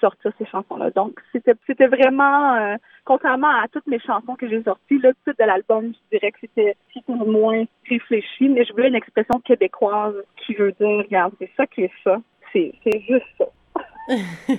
sortir 0.00 0.32
ces 0.38 0.46
chansons-là. 0.46 0.90
Donc, 0.90 1.20
c'était 1.32 1.54
c'était 1.66 1.86
vraiment, 1.86 2.54
euh, 2.56 2.76
contrairement 3.04 3.48
à 3.48 3.68
toutes 3.68 3.86
mes 3.86 4.00
chansons 4.00 4.34
que 4.34 4.48
j'ai 4.48 4.62
sorties, 4.62 4.98
le 4.98 5.14
titre 5.24 5.36
de 5.38 5.44
l'album, 5.44 5.92
je 5.92 6.18
dirais 6.18 6.32
que 6.32 6.38
c'était 6.40 6.76
moins 7.06 7.64
réfléchi, 7.88 8.48
mais 8.48 8.64
je 8.64 8.72
voulais 8.72 8.88
une 8.88 8.94
expression 8.94 9.40
québécoise 9.40 10.14
qui 10.44 10.54
veut 10.54 10.72
dire, 10.72 10.98
regarde, 10.98 11.32
c'est 11.38 11.50
ça 11.56 11.66
qui 11.66 11.82
est 11.82 11.92
ça. 12.04 12.20
C'est 12.52 12.74
juste 13.08 13.26
ça. 13.38 13.46
mais 14.08 14.56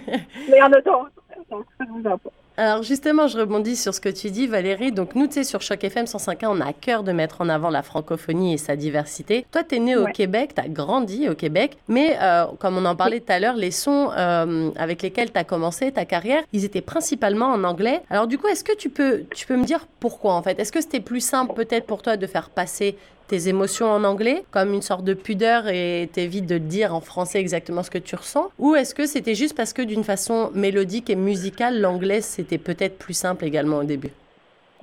il 0.47 0.57
y 0.57 0.61
en 0.61 0.71
a 0.71 0.81
d'autres. 0.81 1.11
Donc, 1.49 1.65
ça 1.77 1.85
vous 1.87 2.07
en 2.07 2.17
pas. 2.17 2.31
Alors 2.55 2.83
justement, 2.83 3.27
je 3.27 3.39
rebondis 3.39 3.75
sur 3.75 3.95
ce 3.95 3.99
que 3.99 4.09
tu 4.09 4.29
dis, 4.29 4.45
Valérie. 4.45 4.91
Donc 4.91 5.15
nous, 5.15 5.25
tu 5.25 5.33
sais, 5.33 5.43
sur 5.43 5.61
Choc 5.61 5.83
FM 5.83 6.05
105.1, 6.05 6.45
on 6.47 6.61
a 6.61 6.67
à 6.67 6.73
cœur 6.73 7.03
de 7.03 7.11
mettre 7.11 7.41
en 7.41 7.49
avant 7.49 7.71
la 7.71 7.81
francophonie 7.81 8.53
et 8.53 8.57
sa 8.57 8.75
diversité. 8.75 9.45
Toi, 9.51 9.63
tu 9.63 9.75
es 9.75 9.79
né 9.79 9.95
au 9.95 10.05
Québec, 10.05 10.51
tu 10.55 10.61
as 10.61 10.67
grandi 10.67 11.27
au 11.27 11.33
Québec, 11.33 11.77
mais 11.87 12.15
euh, 12.21 12.45
comme 12.59 12.77
on 12.77 12.85
en 12.85 12.95
parlait 12.95 13.21
tout 13.21 13.31
à 13.31 13.39
l'heure, 13.39 13.55
les 13.55 13.71
sons 13.71 14.11
euh, 14.15 14.69
avec 14.75 15.01
lesquels 15.01 15.31
tu 15.31 15.39
as 15.39 15.43
commencé 15.43 15.91
ta 15.91 16.05
carrière, 16.05 16.43
ils 16.53 16.63
étaient 16.63 16.81
principalement 16.81 17.47
en 17.47 17.63
anglais. 17.63 18.03
Alors 18.11 18.27
du 18.27 18.37
coup, 18.37 18.47
est-ce 18.47 18.63
que 18.63 18.75
tu 18.75 18.89
peux, 18.89 19.23
tu 19.33 19.47
peux 19.47 19.57
me 19.57 19.65
dire 19.65 19.87
pourquoi 19.99 20.35
en 20.35 20.43
fait? 20.43 20.59
Est-ce 20.59 20.71
que 20.71 20.81
c'était 20.81 20.99
plus 20.99 21.21
simple 21.21 21.53
peut-être 21.55 21.87
pour 21.87 22.03
toi 22.03 22.17
de 22.17 22.27
faire 22.27 22.51
passer 22.51 22.97
tes 23.33 23.49
émotions 23.49 23.89
en 23.89 24.03
anglais 24.03 24.45
comme 24.51 24.75
une 24.75 24.83
sorte 24.83 25.03
de 25.03 25.15
pudeur 25.15 25.67
et 25.67 26.07
t'évites 26.13 26.45
de 26.45 26.59
dire 26.59 26.93
en 26.93 27.01
français 27.01 27.39
exactement 27.39 27.81
ce 27.81 27.89
que 27.89 27.97
tu 27.97 28.15
ressens? 28.15 28.51
Ou 28.59 28.75
est-ce 28.75 28.93
que 28.93 29.07
c'était 29.07 29.33
juste 29.33 29.55
parce 29.55 29.73
que 29.73 29.81
d'une 29.81 30.03
façon 30.03 30.51
mélodique 30.53 31.09
et 31.09 31.15
musicale, 31.15 31.81
l'anglais 31.81 32.21
c'était 32.21 32.59
peut-être 32.59 32.99
plus 32.99 33.15
simple 33.15 33.45
également 33.45 33.77
au 33.77 33.83
début? 33.85 34.11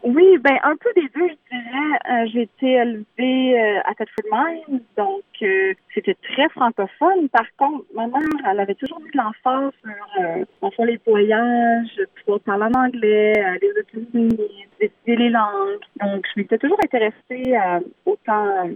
Oui, 0.02 0.38
ben 0.38 0.57
un 0.62 0.76
peu 0.76 0.90
des 0.95 1.09
deux, 1.14 1.28
je 1.28 1.57
dirais. 1.57 1.99
Euh, 2.11 2.26
j'ai 2.33 2.42
été 2.42 2.73
élevée 2.73 3.61
euh, 3.61 3.80
à 3.85 3.95
Thetford 3.95 4.25
Mines, 4.33 4.80
donc 4.97 5.23
euh, 5.42 5.75
c'était 5.95 6.16
très 6.23 6.49
francophone. 6.50 7.28
Par 7.28 7.47
contre, 7.59 7.85
ma 7.95 8.07
mère, 8.07 8.21
elle 8.50 8.61
avait 8.61 8.75
toujours 8.75 9.00
mis 9.00 9.11
de 9.11 9.19
l'emphase 9.19 9.73
sur 9.83 10.23
euh, 10.25 10.45
enfin, 10.62 10.85
les 10.85 11.00
voyages, 11.07 12.00
pouvoir 12.25 12.40
parler 12.40 12.64
en 12.75 12.85
anglais, 12.87 13.59
les 13.61 13.69
États-Unis, 13.80 14.66
étudier 14.80 15.16
les 15.16 15.30
langues. 15.30 15.80
Donc, 16.00 16.26
je 16.35 16.40
m'étais 16.40 16.59
toujours 16.59 16.78
intéressée 16.83 17.54
à 17.54 17.80
autant 18.07 18.71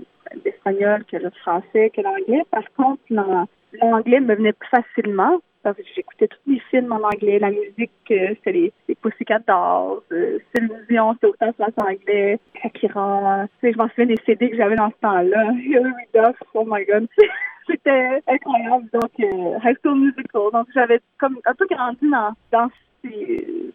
l'espagnol 0.45 1.05
que 1.05 1.17
le 1.17 1.31
français 1.31 1.91
que 1.91 2.01
l'anglais. 2.01 2.43
Par 2.51 2.65
contre, 2.77 3.03
l'anglais 3.83 4.21
me 4.21 4.35
venait 4.35 4.53
plus 4.53 4.69
facilement 4.69 5.41
j'écoutais 5.95 6.29
tous 6.29 6.51
les 6.51 6.61
films 6.71 6.93
en 6.93 7.03
anglais, 7.03 7.39
la 7.39 7.51
musique, 7.51 7.91
euh, 8.11 8.35
c'était 8.37 8.53
les, 8.53 8.73
les 8.89 8.95
Pussycat 8.97 9.41
Dolls, 9.47 10.01
euh, 10.13 10.39
Céline 10.55 10.85
c'était 10.89 11.27
autant 11.27 11.53
ça 11.59 11.67
en 11.81 11.87
anglais, 11.87 12.39
Shakira, 12.63 13.47
tu 13.61 13.73
je 13.73 13.79
m'en 13.79 13.89
souviens 13.89 14.07
des 14.07 14.19
CD 14.27 14.51
que 14.51 14.57
j'avais 14.57 14.77
dans 14.77 14.91
ce 14.91 15.01
temps-là, 15.01 15.53
Hilary 15.65 15.93
Duff, 16.15 16.37
oh 16.55 16.65
my 16.67 16.85
god, 16.85 17.07
c'était 17.67 18.21
incroyable, 18.27 18.89
donc 18.93 19.11
euh, 19.21 19.59
High 19.65 19.77
School 19.83 20.01
Musical, 20.01 20.51
donc 20.53 20.69
j'avais 20.75 21.01
comme 21.19 21.39
un 21.47 21.55
peu 21.55 21.67
grandi 21.67 22.11
dans, 22.11 22.35
dans 22.53 22.69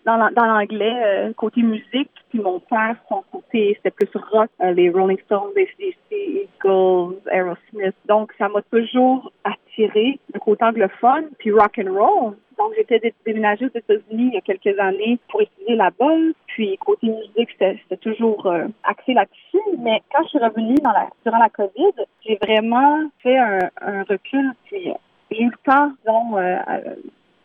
dans 0.06 0.46
l'anglais 0.46 1.02
euh, 1.04 1.34
côté 1.34 1.62
musique. 1.62 2.10
Puis 2.30 2.40
mon 2.40 2.60
père 2.60 2.96
son 3.08 3.24
côté 3.32 3.78
c'était 3.78 3.92
plus 3.92 4.10
rock 4.32 4.50
les 4.60 4.90
Rolling 4.90 5.20
Stones 5.26 5.52
les 5.56 5.96
Eagles 6.12 7.16
Aerosmith. 7.32 7.96
Donc 8.08 8.34
ça 8.38 8.50
m'a 8.50 8.62
toujours 8.64 9.32
attiré 9.80 10.20
le 10.34 10.40
côté 10.40 10.64
anglophone 10.64 11.30
puis 11.38 11.52
rock 11.52 11.80
and 11.80 11.94
roll 11.94 12.36
Donc, 12.58 12.74
j'étais 12.76 13.14
déménagée 13.26 13.66
aux 13.66 13.78
États-Unis 13.78 14.32
il 14.32 14.34
y 14.34 14.38
a 14.38 14.42
quelques 14.42 14.78
années 14.80 15.18
pour 15.30 15.42
étudier 15.42 15.76
là-bas. 15.76 16.34
Puis, 16.48 16.78
côté 16.78 17.08
musique, 17.08 17.50
c'était 17.58 17.98
toujours 17.98 18.46
euh, 18.48 18.68
axé 18.84 19.14
là-dessus. 19.14 19.78
Mais 19.80 20.02
quand 20.12 20.24
je 20.24 20.30
suis 20.30 20.40
revenue 20.40 20.76
dans 20.84 20.92
la, 20.92 21.08
durant 21.26 21.40
la 21.40 21.50
COVID, 21.50 21.94
j'ai 22.26 22.38
vraiment 22.42 23.10
fait 23.24 23.38
un, 23.38 24.04
recul. 24.10 24.52
Puis, 24.66 24.92
j'ai 25.32 25.42
eu 25.42 25.46
le 25.46 25.72
temps, 25.72 25.92
disons, 26.00 26.38
euh, 26.38 26.58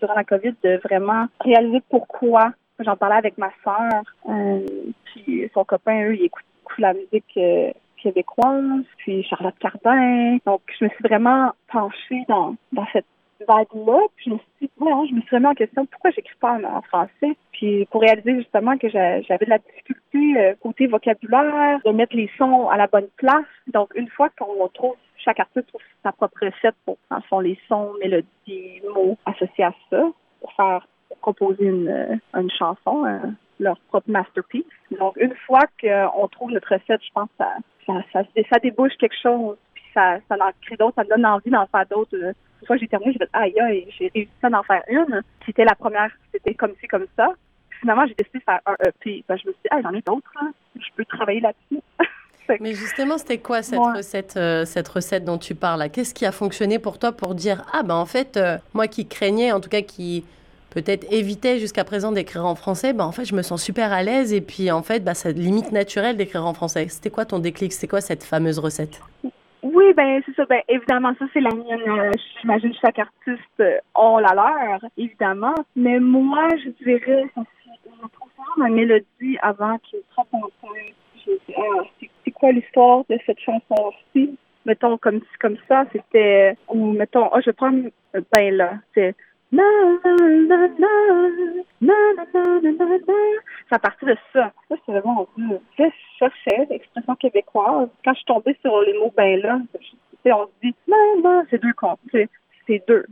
durant 0.01 0.15
la 0.15 0.25
COVID, 0.25 0.55
de 0.63 0.81
vraiment 0.83 1.27
réaliser 1.41 1.83
pourquoi. 1.89 2.53
J'en 2.81 2.97
parlais 2.97 3.17
avec 3.17 3.39
ma 3.39 3.51
sœur, 3.63 4.03
euh, 4.29 4.67
puis 5.05 5.49
son 5.55 5.65
copain, 5.65 6.07
eux, 6.07 6.17
ils 6.17 6.25
écoutent 6.25 6.45
beaucoup 6.65 6.81
la 6.81 6.93
musique 6.93 7.25
euh, 7.37 7.71
québécoise, 8.05 8.85
puis 8.99 9.23
Charlotte 9.25 9.55
Cardin. 9.59 10.37
Donc, 10.45 10.61
je 10.79 10.85
me 10.85 10.91
suis 10.91 11.03
vraiment 11.03 11.53
penchée 11.73 12.25
dans, 12.29 12.55
dans 12.73 12.87
cette 12.93 13.07
vague-là. 13.49 13.99
Puis 14.17 14.27
je 14.27 14.31
me 14.31 14.39
suis 14.39 14.47
dit, 14.63 14.71
je 14.79 15.15
me 15.15 15.21
suis 15.23 15.37
remis 15.37 15.47
en 15.47 15.55
question 15.55 15.87
pourquoi 15.87 16.11
j'écris 16.11 16.37
pas 16.41 16.59
en, 16.63 16.83
français? 16.83 17.37
Puis 17.53 17.87
pour 17.91 18.03
réaliser 18.03 18.37
justement 18.37 18.77
que 18.77 18.89
j'avais 18.89 19.45
de 19.45 19.51
la 19.51 19.59
difficulté 19.59 20.39
euh, 20.39 20.55
côté 20.61 20.87
vocabulaire, 20.87 21.81
de 21.85 21.91
mettre 21.91 22.17
les 22.17 22.31
sons 22.39 22.69
à 22.69 22.77
la 22.77 22.87
bonne 22.87 23.09
place. 23.17 23.45
Donc, 23.69 23.91
une 23.95 24.09
fois 24.09 24.29
qu'on 24.39 24.69
trouve 24.69 24.97
chaque 25.17 25.41
artiste 25.41 25.69
trouve 25.69 25.81
sa 26.03 26.13
propre 26.13 26.39
recette 26.43 26.75
pour, 26.85 26.99
en 27.11 27.21
fond, 27.23 27.41
les 27.41 27.59
sons, 27.69 27.93
mélodies, 28.01 28.83
mots 28.95 29.17
associés 29.25 29.65
à 29.65 29.75
ça, 29.91 30.05
pour 30.41 30.53
faire 30.53 30.87
composer 31.21 31.65
une, 31.65 31.89
euh, 31.89 32.17
une 32.39 32.51
chanson, 32.51 33.07
euh, 33.07 33.19
leur 33.59 33.79
propre 33.89 34.11
masterpiece. 34.11 34.65
Donc, 34.99 35.17
une 35.17 35.35
fois 35.47 35.63
qu'on 35.81 36.29
trouve 36.29 36.51
notre 36.51 36.75
recette, 36.75 37.01
je 37.03 37.13
pense 37.15 37.29
que 37.39 37.45
ça, 37.87 38.03
ça, 38.13 38.59
débouche 38.63 38.93
quelque 38.99 39.17
chose, 39.21 39.57
puis 39.75 39.85
ça, 39.93 40.19
ça 40.29 40.37
en 40.41 40.51
crée 40.63 40.77
d'autres, 40.77 40.95
ça 40.97 41.05
donne 41.05 41.25
envie 41.27 41.51
d'en 41.51 41.67
faire 41.67 41.87
d'autres. 41.91 42.15
Une 42.15 42.67
fois 42.67 42.77
que 42.77 42.83
j'ai 42.83 42.89
terminé, 42.89 43.13
j'ai 43.13 43.19
fait 43.19 43.31
aïe 43.33 43.61
aïe, 43.61 43.87
j'ai 43.99 44.11
réussi 44.15 44.31
à 44.43 44.49
en 44.49 44.63
faire 44.63 44.83
une. 44.89 45.23
C'était 45.45 45.65
la 45.65 45.75
première, 45.75 46.11
c'était 46.33 46.55
comme 46.55 46.73
ci, 46.81 46.87
comme 46.89 47.07
ça. 47.17 47.29
finalement, 47.81 48.07
j'ai 48.07 48.15
décidé 48.15 48.39
de 48.39 48.45
faire 48.45 48.61
un 48.67 48.75
EP. 48.85 49.25
Ben, 49.29 49.37
je 49.37 49.49
me 49.49 49.53
suis 49.53 49.63
dit, 49.63 49.69
ah, 49.71 49.81
j'en 49.83 49.93
ai 49.93 50.01
d'autres, 50.01 50.31
hein. 50.41 50.53
je 50.77 50.89
peux 50.97 51.05
travailler 51.05 51.41
là-dessus. 51.41 51.83
Mais 52.61 52.75
justement, 52.75 53.19
c'était 53.19 53.39
quoi 53.39 53.63
cette 53.63 53.79
recette, 53.79 54.37
euh, 54.37 54.65
cette 54.65 54.89
recette 54.89 55.25
dont 55.25 55.39
tu 55.39 55.55
parles 55.55 55.89
Qu'est-ce 55.91 56.13
qui 56.13 56.27
a 56.27 56.33
fonctionné 56.33 56.79
pour 56.79 56.99
toi 56.99 57.13
pour 57.13 57.35
dire 57.35 57.65
ah 57.73 57.83
ben 57.83 57.95
en 57.95 58.07
fait 58.07 58.37
euh, 58.37 58.59
moi 58.75 58.87
qui 58.87 59.07
craignais, 59.07 59.53
en 59.53 59.61
tout 59.61 59.71
cas 59.71 59.81
qui 59.81 60.25
peut-être 60.75 61.07
évitais 61.13 61.59
jusqu'à 61.59 61.85
présent 61.85 62.13
d'écrire 62.13 62.45
en 62.45 62.55
français, 62.55 62.93
ben 62.93 63.05
en 63.05 63.13
fait 63.13 63.25
je 63.25 63.35
me 63.35 63.43
sens 63.43 63.63
super 63.63 63.93
à 63.93 64.03
l'aise 64.03 64.35
et 64.35 64.41
puis 64.41 64.71
en 64.71 64.83
fait 64.83 65.05
bah, 65.05 65.15
c'est 65.15 65.33
limite 65.33 65.73
naturel 65.73 66.17
d'écrire 66.17 66.45
en 66.45 66.55
français. 66.55 66.89
C'était 66.89 67.11
quoi 67.11 67.25
ton 67.25 67.39
déclic? 67.39 67.73
C'était 67.73 67.89
quoi 67.89 68.01
cette 68.01 68.25
fameuse 68.25 68.59
recette? 68.59 69.01
Oui, 69.63 69.95
ben 69.97 70.21
c'est 70.27 70.35
ça. 70.35 70.45
Ben 70.45 70.61
évidemment, 70.69 71.15
ça 71.19 71.25
c'est 71.33 71.41
la 71.41 71.55
mienne. 71.55 71.81
Euh, 71.89 72.11
j'imagine 72.41 72.73
que 72.73 72.79
chaque 72.85 72.99
artiste 72.99 73.63
a 73.95 74.21
la 74.21 74.35
leur, 74.35 74.81
évidemment. 74.99 75.55
Mais 75.75 75.99
moi, 76.01 76.49
je 76.63 76.71
dirais, 76.85 77.25
ça 77.35 77.43
c'est 77.65 78.61
ma 78.61 78.69
mélodie 78.69 79.39
avant 79.41 79.79
qu'il 79.79 80.01
frappe 80.13 80.33
en 80.33 80.43
Je 81.27 81.33
ah, 81.57 81.83
c'est 82.25 82.31
quoi 82.33 82.53
l'histoire 82.53 83.05
de 83.09 83.19
cette 83.25 83.41
chanson-ci? 83.41 84.37
Mettons 84.67 84.99
comme 84.99 85.21
comme 85.41 85.57
ça, 85.69 85.85
c'était 85.93 86.57
ou 86.69 86.93
mettons, 86.93 87.31
oh, 87.33 87.41
je 87.45 87.51
prends 87.51 87.73
ben 88.33 88.55
là, 88.55 88.75
c'est 88.95 89.15
c'est 93.69 93.75
à 93.75 93.79
partir 93.79 94.09
de 94.09 94.17
ça. 94.33 94.53
Ça, 94.69 94.77
c'est 94.85 94.93
vraiment, 94.93 95.29
Dieu, 95.37 95.61
je 95.79 95.85
cherchais 96.19 96.67
l'expression 96.71 97.15
québécoise. 97.17 97.89
Quand 98.05 98.13
je 98.13 98.17
suis 98.17 98.27
tombée 98.27 98.57
sur 98.63 98.81
les 98.83 98.99
mots 98.99 99.13
ben 99.17 99.41
là, 99.41 99.61
on 100.27 100.47
se 100.47 100.51
dit, 100.63 100.75
non, 100.89 101.23
non, 101.23 101.45
c'est 101.51 101.63
deux 101.63 101.73
comptes. 101.75 102.01
C'est 102.13 102.83
deux 102.89 103.05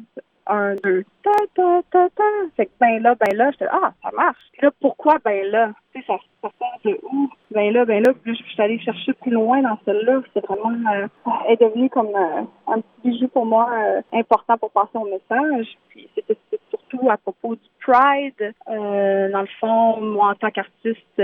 un, 0.52 0.74
deux, 0.82 1.04
ta, 1.22 1.30
ta, 1.54 1.80
ta, 1.90 2.08
ta. 2.10 2.22
Fait 2.56 2.66
que 2.66 2.70
ben 2.80 3.02
là, 3.02 3.14
ben 3.14 3.36
là, 3.36 3.50
j'étais, 3.52 3.66
ah, 3.70 3.92
ça 4.02 4.10
marche. 4.14 4.42
Puis 4.52 4.62
là, 4.62 4.70
pourquoi 4.80 5.16
ben 5.24 5.46
là? 5.46 5.70
Tu 5.92 6.00
sais, 6.00 6.06
ça, 6.06 6.16
ça 6.42 6.50
sort 6.58 6.78
de 6.84 6.98
où? 7.02 7.30
Ben 7.50 7.72
là, 7.72 7.84
ben 7.84 8.02
là, 8.02 8.12
puis 8.22 8.36
je 8.36 8.42
suis 8.42 8.62
allée 8.62 8.78
chercher 8.80 9.14
plus 9.14 9.30
loin 9.30 9.62
dans 9.62 9.78
celle-là. 9.84 10.20
C'est 10.34 10.44
vraiment, 10.46 10.70
euh, 10.92 11.06
est 11.48 11.60
devenue 11.60 11.88
comme 11.88 12.14
euh, 12.14 12.42
un 12.66 12.80
petit 12.80 13.10
bijou 13.10 13.28
pour 13.28 13.46
moi 13.46 13.68
euh, 13.72 14.02
important 14.12 14.58
pour 14.58 14.70
passer 14.72 14.94
au 14.94 15.04
message. 15.04 15.66
Puis 15.88 16.08
c'était 16.14 16.36
surtout 16.68 17.08
à 17.08 17.16
propos 17.16 17.54
du 17.54 17.68
Pride. 17.80 18.54
Dans 18.66 19.40
le 19.40 19.48
fond, 19.58 20.00
moi, 20.00 20.30
en 20.30 20.34
tant 20.34 20.50
qu'artiste 20.50 21.22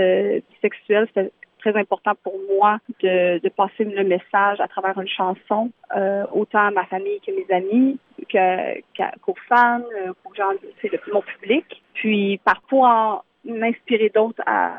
sexuel, 0.61 1.07
c'était 1.13 1.31
très 1.59 1.75
important 1.75 2.13
pour 2.23 2.35
moi 2.55 2.79
de, 3.01 3.39
de 3.39 3.49
passer 3.49 3.83
le 3.83 4.03
message 4.03 4.59
à 4.59 4.67
travers 4.67 4.99
une 4.99 5.07
chanson, 5.07 5.71
euh, 5.95 6.25
autant 6.33 6.67
à 6.67 6.71
ma 6.71 6.85
famille 6.85 7.19
que 7.25 7.31
mes 7.31 7.53
amis, 7.53 7.99
qu'aux 8.31 9.35
fans, 9.47 9.81
euh, 9.81 10.13
aux 10.25 10.33
gens, 10.35 10.51
le 10.83 11.13
mon 11.13 11.21
public. 11.21 11.65
Puis 11.93 12.39
parfois 12.43 13.23
en 13.47 13.61
inspirer 13.61 14.09
d'autres 14.09 14.41
à 14.45 14.77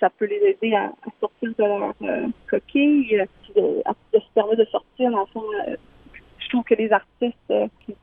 ça 0.00 0.10
peut 0.10 0.26
les 0.26 0.36
aider 0.50 0.74
à, 0.74 0.92
sortir 1.20 1.50
de 1.56 1.64
leur 1.64 1.94
euh, 2.02 2.26
coquille, 2.50 3.22
de, 3.56 3.82
à, 3.84 3.92
de, 4.12 4.18
se 4.18 4.32
permettre 4.34 4.58
de 4.58 4.64
sortir 4.66 5.10
dans 5.10 5.20
le 5.20 5.26
fond. 5.26 5.44
Euh, 5.68 5.76
je 6.38 6.48
trouve 6.50 6.64
que 6.64 6.74
les 6.74 6.92
artistes, 6.92 7.54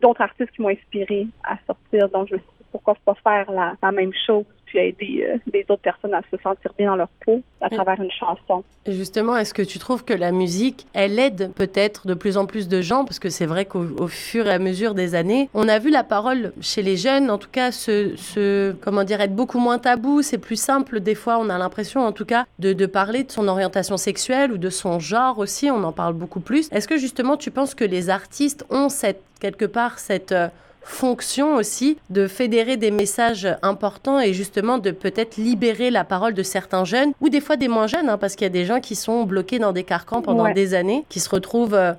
d'autres 0.02 0.22
artistes 0.22 0.52
qui 0.52 0.62
m'ont 0.62 0.70
inspiré 0.70 1.28
à 1.44 1.58
sortir, 1.68 2.10
donc 2.10 2.30
je 2.30 2.36
me 2.36 2.40
suis 2.40 2.48
dit 2.60 2.66
pourquoi 2.72 2.96
pas 3.06 3.14
faire 3.24 3.52
la, 3.52 3.76
la 3.84 3.92
même 3.92 4.14
chose? 4.26 4.46
Puis 4.72 4.80
aider 4.80 5.28
euh, 5.28 5.38
les 5.54 5.66
autres 5.70 5.82
personnes 5.82 6.14
à 6.14 6.22
se 6.32 6.38
sentir 6.42 6.72
bien 6.78 6.92
dans 6.92 6.96
leur 6.96 7.10
peau 7.26 7.42
à 7.60 7.70
travers 7.70 8.02
une 8.02 8.12
chanson. 8.12 8.64
Justement, 8.88 9.36
est-ce 9.38 9.54
que 9.54 9.62
tu 9.62 9.78
trouves 9.78 10.04
que 10.04 10.14
la 10.14 10.32
musique, 10.32 10.88
elle 10.94 11.20
aide 11.20 11.52
peut-être 11.54 12.08
de 12.08 12.14
plus 12.14 12.38
en 12.38 12.46
plus 12.46 12.68
de 12.68 12.82
gens? 12.82 13.06
Parce 13.06 13.20
que 13.20 13.30
c'est 13.30 13.46
vrai 13.46 13.66
qu'au 13.66 14.08
fur 14.08 14.48
et 14.48 14.52
à 14.52 14.60
mesure 14.60 14.94
des 14.94 15.14
années, 15.14 15.50
on 15.54 15.68
a 15.68 15.78
vu 15.78 15.90
la 15.90 16.04
parole 16.04 16.54
chez 16.62 16.82
les 16.82 16.98
jeunes, 16.98 17.30
en 17.30 17.38
tout 17.38 17.50
cas, 17.52 17.72
se, 17.72 18.72
comment 18.82 19.04
dire, 19.04 19.22
être 19.22 19.36
beaucoup 19.36 19.60
moins 19.60 19.78
tabou. 19.78 20.22
C'est 20.22 20.38
plus 20.38 20.60
simple, 20.60 21.02
des 21.02 21.16
fois, 21.16 21.38
on 21.38 21.50
a 21.50 21.58
l'impression, 21.58 22.02
en 22.02 22.12
tout 22.12 22.26
cas, 22.26 22.46
de, 22.60 22.74
de 22.74 22.86
parler 22.86 23.24
de 23.24 23.32
son 23.32 23.48
orientation 23.48 23.98
sexuelle 23.98 24.52
ou 24.52 24.58
de 24.58 24.70
son 24.70 25.00
genre 25.00 25.38
aussi. 25.38 25.70
On 25.70 25.84
en 25.84 25.92
parle 25.92 26.14
beaucoup 26.14 26.40
plus. 26.40 26.70
Est-ce 26.72 26.88
que 26.88 26.98
justement, 26.98 27.38
tu 27.38 27.52
penses 27.52 27.76
que 27.76 27.86
les 27.86 28.10
artistes 28.10 28.66
ont 28.70 28.90
cette, 28.90 29.22
quelque 29.40 29.66
part 29.66 30.00
cette 30.00 30.32
euh, 30.32 30.48
fonction 30.84 31.56
aussi 31.56 31.98
de 32.10 32.28
fédérer 32.28 32.78
des 32.78 32.92
messages 32.92 33.48
importants 33.62 34.20
et 34.20 34.34
justement 34.34 34.78
de 34.78 34.92
peut-être 34.92 35.38
libérer 35.38 35.92
la 35.92 36.04
parole 36.04 36.34
de 36.34 36.44
certains 36.44 36.86
jeunes 36.86 37.14
ou 37.22 37.30
des 37.30 37.42
fois 37.42 37.56
des 37.56 37.68
moins 37.68 37.88
jeunes, 37.88 38.10
hein, 38.10 38.18
parce 38.18 38.36
qu'il 38.36 38.46
y 38.46 38.50
a 38.50 38.50
des 38.50 38.66
gens 38.66 38.80
qui 38.80 38.96
sont 38.96 39.24
bloqués 39.24 39.60
dans 39.60 39.72
des 39.72 39.84
carcans 39.84 40.22
pendant 40.22 40.52
des 40.52 40.74
années, 40.74 41.06
qui 41.10 41.20
se 41.20 41.30
retrouvent 41.30 41.76
euh, 41.76 41.94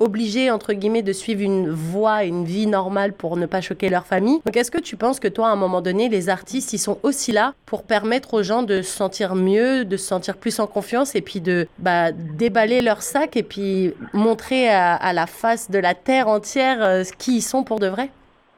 obligés, 0.00 0.50
entre 0.50 0.72
guillemets, 0.72 1.02
de 1.02 1.12
suivre 1.12 1.42
une 1.42 1.70
voie, 1.70 2.24
une 2.24 2.44
vie 2.44 2.66
normale 2.66 3.12
pour 3.12 3.36
ne 3.36 3.46
pas 3.46 3.60
choquer 3.60 3.88
leur 3.88 4.06
famille. 4.06 4.40
Donc 4.44 4.56
est-ce 4.56 4.70
que 4.70 4.80
tu 4.80 4.96
penses 4.96 5.20
que 5.20 5.28
toi, 5.28 5.48
à 5.48 5.52
un 5.52 5.56
moment 5.56 5.80
donné, 5.80 6.08
les 6.08 6.28
artistes, 6.28 6.72
ils 6.72 6.78
sont 6.78 6.98
aussi 7.02 7.32
là 7.32 7.54
pour 7.66 7.84
permettre 7.84 8.34
aux 8.34 8.42
gens 8.42 8.62
de 8.62 8.82
se 8.82 8.90
sentir 8.90 9.34
mieux, 9.34 9.84
de 9.84 9.96
se 9.96 10.06
sentir 10.06 10.36
plus 10.36 10.58
en 10.58 10.66
confiance 10.66 11.14
et 11.14 11.20
puis 11.20 11.40
de 11.40 11.66
bah, 11.78 12.12
déballer 12.12 12.80
leur 12.80 13.02
sac 13.02 13.36
et 13.36 13.42
puis 13.42 13.94
montrer 14.12 14.68
à, 14.68 15.12
la 15.12 15.26
face 15.26 15.70
de 15.70 15.78
la 15.78 15.94
terre 15.94 16.28
entière 16.28 16.82
euh, 16.82 17.04
qui 17.18 17.36
ils 17.36 17.42
sont 17.42 17.62
pour 17.62 17.78
de 17.78 17.86
vrai? 17.86 18.10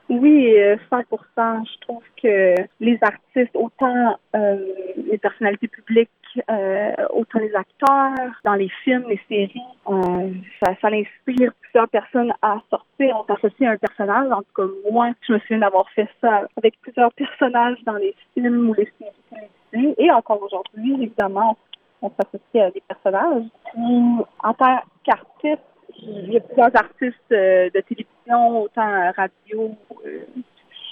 Oui, 0.09 0.55
100%. 0.91 1.03
Euh, 1.39 1.61
Je 1.65 1.81
trouve 1.81 2.03
que 2.23 2.55
les 2.81 2.99
artistes, 3.03 3.55
autant 3.55 4.19
euh, 4.35 4.59
les 4.97 5.19
personnalités 5.19 5.69
publiques, 5.69 6.11
euh, 6.51 6.93
autant 7.11 7.39
les 7.39 7.55
acteurs, 7.55 8.31
dans 8.45 8.55
les 8.55 8.69
films, 8.85 9.05
les 9.09 9.21
séries, 9.29 9.61
euh, 9.89 10.31
ça, 10.63 10.75
ça 10.81 10.89
inspire 10.89 11.53
plusieurs 11.61 11.89
personnes 11.89 12.33
à 12.43 12.59
sortir. 12.71 13.17
On 13.17 13.25
s'associe 13.25 13.69
à 13.69 13.73
un 13.73 13.77
personnage. 13.77 14.31
En 14.31 14.43
tout 14.43 14.55
cas, 14.57 14.91
moi, 14.91 15.11
je 15.27 15.33
me 15.33 15.39
souviens 15.41 15.59
d'avoir 15.59 15.89
fait 15.91 16.09
ça 16.21 16.47
avec 16.57 16.79
plusieurs 16.81 17.13
personnages 17.13 17.79
dans 17.85 17.97
les 17.97 18.15
films 18.35 18.71
ou 18.71 18.75
les 18.75 18.89
séries 18.99 19.49
télévisées. 19.73 19.95
Et 20.03 20.11
encore 20.11 20.43
aujourd'hui, 20.43 20.95
évidemment, 21.03 21.57
on 22.03 22.11
s'associe 22.11 22.65
à 22.65 22.71
des 22.71 22.83
personnages. 22.87 23.45
en 23.75 24.55
tant 24.55 24.81
qu'artiste, 25.05 25.63
il 26.03 26.33
y 26.33 26.37
a 26.37 26.41
plusieurs 26.41 26.77
artistes 26.77 27.33
euh, 27.33 27.71
de 27.75 27.81
télévision, 27.81 28.16
autant 28.35 29.13
radio, 29.17 29.71
euh, 30.05 30.21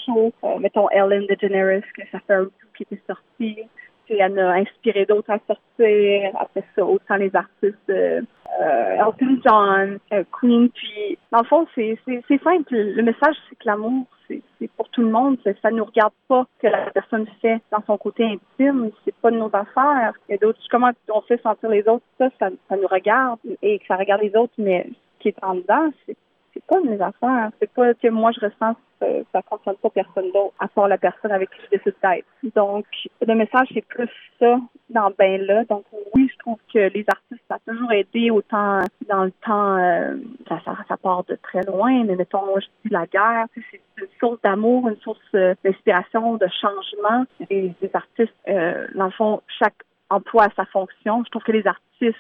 show, 0.05 0.33
euh, 0.45 0.59
mettons 0.59 0.89
Ellen 0.91 1.27
DeGeneres, 1.27 1.83
que 1.97 2.03
ça 2.13 2.21
fait 2.27 2.35
un 2.35 2.45
bout 2.45 2.53
qui 2.77 2.83
était 2.85 3.03
sorti. 3.07 3.59
Puis 4.07 4.19
elle 4.19 4.39
a 4.39 4.53
inspiré 4.53 5.07
d'autres 5.07 5.31
à 5.31 5.39
sortir. 5.47 6.31
Après 6.39 6.65
ça, 6.75 6.85
autant 6.85 7.17
les 7.17 7.35
artistes 7.35 7.91
euh, 7.91 8.21
Elton 8.61 9.41
John, 9.45 9.99
Queen. 10.39 10.69
Puis, 10.71 11.19
dans 11.33 11.41
le 11.41 11.47
fond, 11.47 11.67
c'est 11.75 11.99
simple. 12.45 12.75
Le 12.77 13.03
message, 13.03 13.35
c'est 13.49 13.57
que 13.57 13.67
l'amour, 13.67 14.07
c'est 14.29 14.71
pour 14.77 14.89
tout 14.91 15.03
le 15.03 15.11
monde. 15.11 15.39
Ça 15.63 15.71
ne 15.71 15.77
nous 15.77 15.85
regarde 15.85 16.13
pas 16.29 16.47
que 16.61 16.69
la 16.69 16.91
personne 16.91 17.27
fait 17.41 17.61
dans 17.71 17.83
son 17.87 17.99
côté 17.99 18.25
intime. 18.25 18.91
C'est 19.05 19.15
pas 19.17 19.31
de 19.31 19.37
nos 19.37 19.51
affaires. 19.53 20.13
Il 20.29 20.33
y 20.33 20.35
a 20.35 20.39
d'autres. 20.39 20.61
Comment 20.71 20.91
on 21.09 21.21
fait 21.23 21.41
sentir 21.43 21.69
les 21.71 21.87
autres, 21.89 22.05
ça, 22.19 22.29
ça, 22.39 22.51
nous 22.77 22.89
regarde 22.89 23.41
et 23.63 23.79
que 23.79 23.87
ça 23.87 23.97
regarde 23.97 24.23
les 24.23 24.37
autres, 24.37 24.55
mais 24.59 24.87
ce 24.89 25.23
qui 25.23 25.29
est 25.29 25.45
en 25.45 25.55
dedans, 25.55 25.91
c'est 26.07 26.17
c'est 26.55 26.65
pas 26.65 26.81
mes 26.81 27.01
affaires. 27.01 27.51
C'est 27.61 27.71
pas 27.73 27.93
que 27.95 28.09
moi 28.09 28.31
je 28.33 28.41
ressens 28.41 28.77
ça, 29.01 29.07
ça 29.33 29.43
concerne 29.43 29.77
pas 29.77 29.91
personne 29.91 30.31
d'autre, 30.33 30.55
à 30.59 30.69
part 30.69 30.89
la 30.89 30.99
personne 30.99 31.33
avec 31.33 31.51
qui 31.51 31.57
je 31.65 31.77
décide 31.77 31.95
d'être. 32.03 32.55
Donc, 32.55 32.87
le 33.27 33.35
message, 33.35 33.69
c'est 33.73 33.85
plus 33.87 34.09
ça 34.39 34.59
dans 34.91 35.11
ben 35.19 35.43
là. 35.43 35.65
Donc, 35.65 35.85
oui, 36.15 36.31
je 36.33 36.39
trouve 36.39 36.59
que 36.73 36.79
les 36.79 37.05
artistes, 37.09 37.43
ça 37.49 37.57
a 37.57 37.71
toujours 37.71 37.93
aidé 37.93 38.31
autant 38.31 38.81
dans 39.09 39.25
le 39.25 39.33
temps, 39.45 39.77
euh, 39.77 40.17
ça, 40.49 40.61
ça, 40.89 40.97
part 40.97 41.25
de 41.25 41.37
très 41.37 41.63
loin, 41.63 42.05
mais 42.05 42.17
mettons, 42.17 42.45
moi, 42.47 42.61
je 42.61 42.67
dis 42.85 42.93
la 42.93 43.07
guerre, 43.07 43.47
c'est 43.55 43.81
une 43.99 44.09
source 44.21 44.41
d'amour, 44.43 44.89
une 44.89 44.99
source 44.99 45.19
euh, 45.35 45.55
d'inspiration, 45.65 46.37
de 46.37 46.47
changement. 46.61 47.25
Les, 47.51 47.75
artistes, 47.93 48.35
euh, 48.49 48.87
dans 48.95 49.07
le 49.07 49.11
fond, 49.11 49.43
chaque 49.59 49.77
emploi 50.11 50.45
a 50.45 50.51
sa 50.57 50.65
fonction. 50.67 51.23
Je 51.25 51.31
trouve 51.31 51.43
que 51.43 51.53
les 51.53 51.67
artistes 51.67 52.19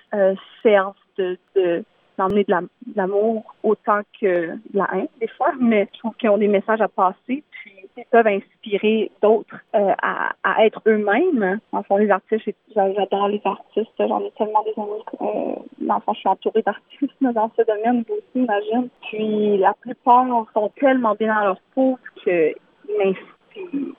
servent 0.62 0.94
de, 1.18 1.38
de 1.54 1.84
d'emmener 2.18 2.44
de 2.44 2.54
l'amour 2.96 3.54
autant 3.62 4.00
que 4.20 4.52
de 4.52 4.58
la 4.72 4.88
haine, 4.94 5.08
des 5.20 5.28
fois, 5.28 5.52
mais 5.60 5.88
je 5.94 5.98
trouve 5.98 6.14
qu'ils 6.16 6.30
ont 6.30 6.38
des 6.38 6.48
messages 6.48 6.80
à 6.80 6.88
passer, 6.88 7.42
puis 7.50 7.72
ils 7.96 8.04
peuvent 8.10 8.26
inspirer 8.26 9.10
d'autres 9.22 9.56
euh, 9.74 9.92
à, 10.02 10.32
à, 10.42 10.64
être 10.66 10.82
eux-mêmes. 10.86 11.60
En 11.72 11.82
fond, 11.82 11.96
les 11.96 12.10
artistes, 12.10 12.48
j'adore 12.74 13.28
les 13.28 13.40
artistes, 13.44 13.90
j'en 13.98 14.20
ai 14.20 14.30
tellement 14.32 14.64
des 14.64 14.80
amis. 14.80 15.02
Euh, 15.20 15.90
enfin, 15.90 16.12
je 16.14 16.18
suis 16.18 16.28
entourée 16.28 16.62
d'artistes 16.62 17.14
dans 17.20 17.50
ce 17.56 17.62
domaine, 17.62 18.04
vous 18.08 18.14
aussi, 18.14 18.44
imagine. 18.44 18.88
Puis 19.08 19.58
la 19.58 19.74
plupart 19.80 20.26
sont 20.54 20.70
tellement 20.80 21.14
bien 21.14 21.34
dans 21.34 21.44
leur 21.44 21.60
peau 21.74 21.98
qu'ils 22.22 22.54
m'inspirent. 22.98 23.94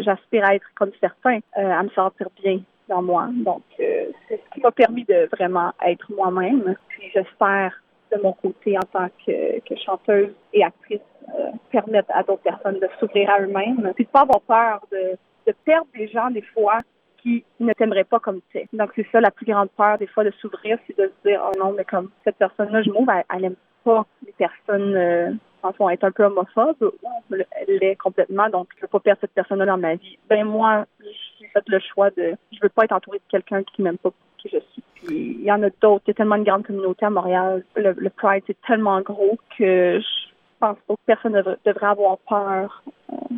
J'aspire 0.00 0.44
à 0.44 0.54
être 0.56 0.66
comme 0.74 0.90
certains, 1.00 1.38
euh, 1.58 1.70
à 1.70 1.82
me 1.82 1.88
sentir 1.90 2.28
bien 2.42 2.60
dans 2.88 3.02
moi. 3.02 3.28
Donc, 3.32 3.62
euh, 3.80 4.06
c'est 4.28 4.36
ce 4.36 4.54
qui 4.54 4.60
m'a 4.60 4.70
permis 4.70 5.04
de 5.04 5.28
vraiment 5.32 5.72
être 5.86 6.10
moi-même. 6.12 6.76
Puis 6.88 7.10
j'espère 7.14 7.72
de 8.12 8.20
mon 8.22 8.32
côté 8.32 8.76
en 8.78 8.82
tant 8.92 9.08
que, 9.26 9.60
que 9.60 9.76
chanteuse 9.84 10.32
et 10.52 10.64
actrice 10.64 11.00
euh, 11.36 11.50
permettre 11.70 12.10
à 12.14 12.22
d'autres 12.22 12.42
personnes 12.42 12.78
de 12.78 12.88
s'ouvrir 13.00 13.28
à 13.30 13.40
eux-mêmes, 13.40 13.92
puis 13.94 14.04
de 14.04 14.10
pas 14.10 14.20
avoir 14.20 14.40
peur 14.42 14.86
de, 14.92 15.16
de 15.46 15.54
perdre 15.64 15.88
des 15.94 16.08
gens 16.08 16.30
des 16.30 16.42
fois 16.42 16.78
qui 17.20 17.44
ne 17.58 17.72
t'aimeraient 17.72 18.04
pas 18.04 18.20
comme 18.20 18.40
tu 18.50 18.58
es. 18.58 18.68
Donc 18.72 18.90
c'est 18.94 19.06
ça 19.10 19.20
la 19.20 19.32
plus 19.32 19.46
grande 19.46 19.70
peur 19.70 19.98
des 19.98 20.06
fois 20.06 20.22
de 20.22 20.30
s'ouvrir, 20.40 20.78
c'est 20.86 20.96
de 20.96 21.08
se 21.08 21.28
dire 21.28 21.42
oh 21.44 21.58
non 21.58 21.72
mais 21.76 21.84
comme 21.84 22.10
cette 22.24 22.36
personne-là 22.36 22.82
je 22.82 22.90
m'ouvre, 22.90 23.10
elle, 23.10 23.24
elle 23.34 23.44
aime 23.46 23.56
pas 23.82 24.06
les 24.24 24.32
personnes 24.32 24.94
euh, 24.94 25.32
en 25.78 25.90
être 25.90 26.04
un 26.04 26.10
peu 26.10 26.24
homophobe 26.24 26.76
ou 26.80 27.34
l'est 27.68 27.96
complètement 27.96 28.48
donc 28.48 28.68
je 28.76 28.82
veux 28.82 28.88
pas 28.88 29.00
perdre 29.00 29.20
cette 29.20 29.32
personne-là 29.32 29.66
dans 29.66 29.78
ma 29.78 29.94
vie. 29.94 30.18
Ben 30.28 30.44
moi 30.44 30.86
j'ai 31.00 31.46
fait 31.48 31.64
le 31.68 31.78
choix 31.80 32.10
de 32.10 32.34
je 32.52 32.58
veux 32.62 32.68
pas 32.68 32.84
être 32.84 32.92
entourée 32.92 33.18
de 33.18 33.30
quelqu'un 33.30 33.62
qui 33.62 33.82
m'aime 33.82 33.98
pas 33.98 34.10
qui 34.38 34.48
je 34.48 34.58
suis. 34.72 34.82
Puis 34.94 35.36
il 35.40 35.44
y 35.44 35.52
en 35.52 35.62
a 35.62 35.70
d'autres. 35.80 36.04
Il 36.06 36.08
y 36.08 36.10
a 36.12 36.14
tellement 36.14 36.36
une 36.36 36.44
grande 36.44 36.66
communauté 36.66 37.06
à 37.06 37.10
Montréal. 37.10 37.64
Le, 37.76 37.92
le 37.92 38.10
Pride 38.10 38.44
c'est 38.46 38.60
tellement 38.66 39.00
gros 39.00 39.38
que 39.58 40.00
je 40.00 40.38
pense 40.58 40.78
pas 40.86 40.94
que 40.94 41.00
personne 41.06 41.32
ne 41.32 41.42
devrait 41.64 41.86
avoir 41.86 42.18
peur 42.18 42.82
euh, 43.12 43.36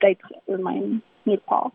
d'être 0.00 0.32
eux-mêmes 0.48 1.00
nulle 1.26 1.40
part. 1.40 1.70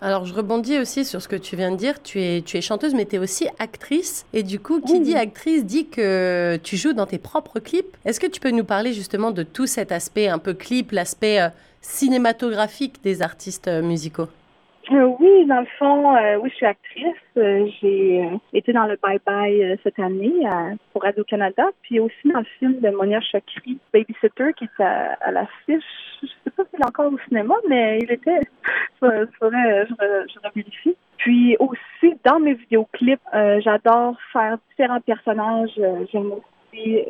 Alors, 0.00 0.24
je 0.24 0.34
rebondis 0.34 0.78
aussi 0.78 1.04
sur 1.04 1.20
ce 1.20 1.28
que 1.28 1.36
tu 1.36 1.56
viens 1.56 1.70
de 1.70 1.76
dire. 1.76 2.02
Tu 2.02 2.22
es, 2.22 2.42
tu 2.42 2.56
es 2.56 2.60
chanteuse, 2.60 2.94
mais 2.94 3.04
tu 3.04 3.16
es 3.16 3.18
aussi 3.18 3.48
actrice. 3.58 4.24
Et 4.32 4.42
du 4.42 4.58
coup, 4.58 4.80
qui 4.80 5.00
dit 5.00 5.14
actrice 5.14 5.64
dit 5.64 5.86
que 5.86 6.58
tu 6.62 6.76
joues 6.76 6.94
dans 6.94 7.06
tes 7.06 7.18
propres 7.18 7.60
clips. 7.60 7.96
Est-ce 8.04 8.18
que 8.18 8.26
tu 8.26 8.40
peux 8.40 8.50
nous 8.50 8.64
parler 8.64 8.92
justement 8.92 9.30
de 9.30 9.42
tout 9.42 9.66
cet 9.66 9.92
aspect 9.92 10.28
un 10.28 10.38
peu 10.38 10.54
clip, 10.54 10.92
l'aspect 10.92 11.40
euh, 11.40 11.48
cinématographique 11.82 13.02
des 13.02 13.22
artistes 13.22 13.68
euh, 13.68 13.82
musicaux? 13.82 14.28
Oui, 14.90 15.46
dans 15.46 15.60
le 15.60 15.66
fond, 15.78 16.16
euh, 16.16 16.36
oui, 16.38 16.50
je 16.50 16.56
suis 16.56 16.66
actrice. 16.66 17.14
Euh, 17.36 17.66
j'ai 17.80 18.28
été 18.52 18.72
dans 18.72 18.86
le 18.86 18.98
Bye 19.02 19.20
Bye 19.24 19.78
cette 19.82 19.98
année 19.98 20.46
pour 20.92 21.02
Radio-Canada, 21.02 21.64
puis 21.82 22.00
aussi 22.00 22.28
dans 22.32 22.40
le 22.40 22.46
film 22.58 22.80
de 22.80 22.90
Monia 22.90 23.20
Chakri, 23.20 23.78
Babysitter, 23.92 24.52
qui 24.56 24.64
est 24.64 24.82
à, 24.82 25.14
à 25.20 25.30
l'affiche. 25.30 25.84
Je 26.22 26.26
sais 26.26 26.50
pas 26.56 26.64
s'il 26.64 26.80
est 26.80 26.86
encore 26.86 27.12
au 27.12 27.18
cinéma, 27.28 27.54
mais 27.68 27.98
il 28.02 28.10
était. 28.10 28.40
Il 29.02 29.28
faudrait, 29.38 29.86
je, 29.86 30.32
je 30.34 30.50
vérifie. 30.54 30.96
Puis 31.18 31.56
aussi, 31.60 32.16
dans 32.24 32.40
mes 32.40 32.54
vidéoclips, 32.54 33.20
j'adore 33.32 34.16
faire 34.32 34.58
différents 34.70 35.00
personnages. 35.00 35.80
J'aime 36.10 36.32
aussi 36.32 37.04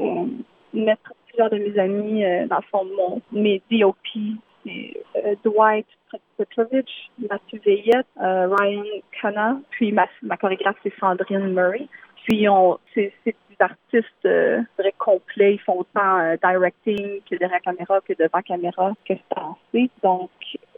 mettre 0.75 1.15
plusieurs 1.29 1.49
de 1.49 1.57
mes 1.57 1.79
amis 1.79 2.23
dans 2.49 2.57
le 2.57 2.63
fond, 2.71 2.85
mon, 2.85 3.23
mes 3.33 3.63
DOP 3.71 3.97
euh, 4.67 5.35
Dwight 5.45 5.87
Petrovich, 6.37 7.11
Mathieu 7.19 7.61
Veillette, 7.65 8.07
euh, 8.21 8.49
Ryan 8.49 8.85
Kana, 9.21 9.59
puis 9.71 9.93
ma, 9.93 10.07
ma 10.23 10.37
chorégraphe 10.37 10.77
c'est 10.83 10.93
Sandrine 10.99 11.53
Murray. 11.53 11.87
Puis 12.27 12.49
on, 12.49 12.79
c'est, 12.95 13.13
des 13.25 13.35
artistes 13.59 14.07
euh, 14.27 14.61
très 14.79 14.93
complets, 14.93 15.55
ils 15.55 15.61
font 15.61 15.81
autant 15.81 16.37
directing 16.43 17.21
que 17.29 17.37
derrière 17.37 17.61
caméra 17.61 18.01
que 18.01 18.13
devant 18.15 18.41
caméra 18.43 18.93
que 19.05 19.15
penser. 19.29 19.91
Donc 20.03 20.31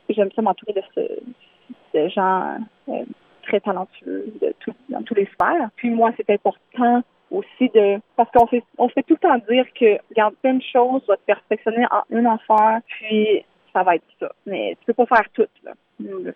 j'aime 0.09 0.31
ça 0.35 0.43
m'entourer 0.43 0.73
de, 0.73 0.83
ce, 0.95 1.99
de 1.99 2.09
gens 2.09 2.59
très 3.47 3.61
talentueux 3.61 4.27
de 4.41 4.55
tout, 4.61 4.75
dans 4.89 5.03
tous 5.03 5.15
les 5.15 5.27
sphères. 5.27 5.69
Puis 5.77 5.91
moi, 5.91 6.13
c'est 6.17 6.31
important 6.31 7.03
aussi 7.31 7.69
de 7.75 7.99
parce 8.17 8.31
qu'on 8.31 8.47
fait 8.47 8.63
on 8.79 8.89
fait 8.89 9.03
tout 9.03 9.15
le 9.15 9.29
temps 9.29 9.39
dire 9.51 9.67
que 9.79 9.99
regarde 10.11 10.35
une 10.45 10.63
chose 10.63 11.05
doit 11.07 11.17
te 11.17 11.25
perfectionner 11.27 11.85
en 11.91 12.03
une 12.11 12.27
affaire 12.27 12.81
puis 12.87 13.45
ça 13.75 13.83
va 13.83 13.97
être 13.97 14.05
ça. 14.21 14.31
Mais 14.47 14.77
tu 14.81 14.87
peux 14.87 15.05
pas 15.05 15.17
faire 15.17 15.29
tout, 15.35 15.49
là. 15.65 15.73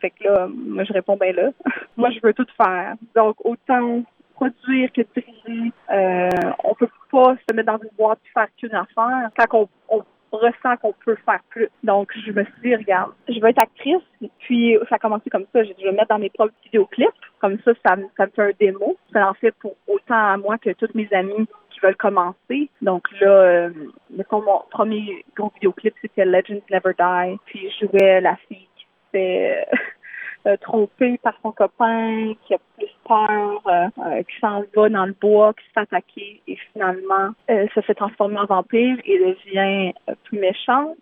Fait 0.00 0.10
que 0.10 0.24
là, 0.24 0.48
moi, 0.48 0.84
je 0.84 0.92
réponds 0.92 1.16
bien 1.16 1.32
là. 1.32 1.50
moi, 1.96 2.10
je 2.10 2.20
veux 2.22 2.32
tout 2.32 2.46
faire. 2.56 2.94
Donc, 3.14 3.36
autant 3.44 4.02
produire 4.34 4.92
que 4.92 5.02
trier. 5.02 5.72
Euh, 5.90 6.28
on 6.62 6.74
peut 6.74 6.88
pas 7.10 7.34
se 7.48 7.54
mettre 7.54 7.72
dans 7.72 7.78
une 7.78 7.96
boîte 7.96 8.20
et 8.24 8.30
faire 8.32 8.48
qu'une 8.56 8.74
affaire 8.74 9.30
quand 9.36 9.68
on, 9.88 10.04
ressent 10.30 10.76
qu'on 10.82 10.92
peut 11.06 11.16
faire 11.24 11.40
plus. 11.48 11.70
Donc, 11.82 12.12
je 12.14 12.30
me 12.32 12.44
suis 12.44 12.60
dit, 12.62 12.76
regarde, 12.76 13.12
je 13.30 13.40
veux 13.40 13.48
être 13.48 13.62
actrice. 13.62 14.02
Puis, 14.40 14.76
ça 14.90 14.96
a 14.96 14.98
commencé 14.98 15.30
comme 15.30 15.46
ça. 15.54 15.64
Je 15.64 15.70
vais 15.70 15.90
me 15.90 15.96
mettre 15.96 16.08
dans 16.08 16.18
mes 16.18 16.28
propres 16.28 16.52
vidéoclips. 16.64 17.08
Comme 17.40 17.58
ça, 17.64 17.72
ça, 17.84 17.96
ça 18.16 18.26
me 18.26 18.30
fait 18.30 18.42
un 18.42 18.50
démo. 18.60 18.98
Ça 19.12 19.30
en 19.30 19.34
fait 19.34 19.52
pour 19.52 19.74
autant 19.86 20.32
à 20.32 20.36
moi 20.36 20.58
que 20.58 20.70
toutes 20.70 20.94
mes 20.94 21.08
amies 21.12 21.48
veulent 21.80 21.96
commencer. 21.96 22.70
Donc 22.82 23.08
là, 23.20 23.30
euh, 23.30 23.70
mon 24.10 24.62
premier 24.70 25.24
gros 25.36 25.52
vidéoclip, 25.54 25.94
c'était 26.00 26.24
Legends 26.24 26.62
Never 26.70 26.94
Die. 26.98 27.38
Puis 27.46 27.70
je 27.70 27.86
jouais 27.86 28.20
la 28.20 28.36
fille 28.48 28.68
qui 28.76 28.86
s'est 29.12 29.66
euh, 30.46 30.56
trompée 30.60 31.18
par 31.22 31.34
son 31.42 31.52
copain, 31.52 32.32
qui 32.46 32.54
a 32.54 32.58
plus 32.76 32.88
peur, 33.06 33.62
euh, 33.66 33.88
euh, 34.06 34.22
qui 34.22 34.38
s'en 34.40 34.62
va 34.74 34.88
dans 34.88 35.06
le 35.06 35.14
bois, 35.20 35.52
qui 35.54 35.64
se 35.66 35.84
fait 35.84 36.40
et 36.46 36.56
finalement 36.72 37.30
se 37.48 37.80
fait 37.80 37.94
transformer 37.94 38.38
en 38.38 38.46
vampire 38.46 38.96
et 39.04 39.18
devient 39.18 39.92
plus 40.24 40.38
méchante. 40.38 40.96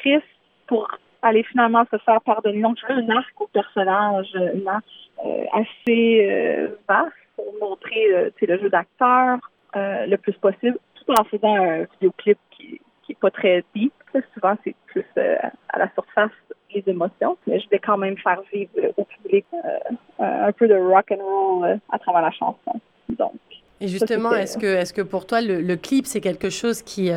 Triste 0.00 0.24
pour 0.66 0.88
aller 1.22 1.42
finalement 1.44 1.84
se 1.90 1.98
faire 1.98 2.20
pardonner. 2.22 2.60
Donc, 2.62 2.78
je 2.80 2.92
veux 2.92 3.00
un 3.00 3.16
arc 3.16 3.40
au 3.40 3.46
personnage, 3.48 4.28
une 4.34 4.68
arc 4.68 4.84
assez 5.52 6.68
vaste 6.88 7.12
pour 7.36 7.52
montrer 7.60 8.32
le 8.40 8.58
jeu 8.58 8.70
d'acteur, 8.70 9.38
euh, 9.76 10.06
le 10.06 10.16
plus 10.16 10.32
possible, 10.34 10.78
tout 10.94 11.12
en 11.12 11.24
faisant 11.24 11.54
un 11.54 11.84
vidéoclip 11.94 12.38
qui, 12.50 12.80
qui 13.02 13.12
est 13.12 13.18
pas 13.20 13.30
très 13.30 13.64
deep. 13.74 13.92
Souvent, 14.34 14.56
c'est 14.64 14.74
plus 14.86 15.04
euh, 15.18 15.36
à 15.68 15.78
la 15.78 15.90
surface 15.92 16.30
les 16.74 16.82
émotions, 16.86 17.38
mais 17.46 17.60
je 17.60 17.68
vais 17.70 17.78
quand 17.78 17.96
même 17.96 18.16
faire 18.18 18.40
vivre 18.52 18.70
au 18.96 19.04
public 19.04 19.46
euh, 19.54 19.68
un 20.18 20.52
peu 20.52 20.68
de 20.68 20.74
rock 20.74 21.10
and 21.10 21.22
roll 21.22 21.80
à 21.90 21.98
travers 21.98 22.20
la 22.20 22.30
chanson. 22.30 22.80
Donc. 23.10 23.32
Et 23.80 23.88
justement, 23.88 24.32
est-ce 24.32 24.58
que, 24.58 24.66
est-ce 24.66 24.92
que 24.92 25.02
pour 25.02 25.26
toi, 25.26 25.40
le, 25.40 25.76
clip, 25.76 26.04
c'est 26.04 26.20
quelque 26.20 26.50
chose 26.50 26.82
qui, 26.82 27.10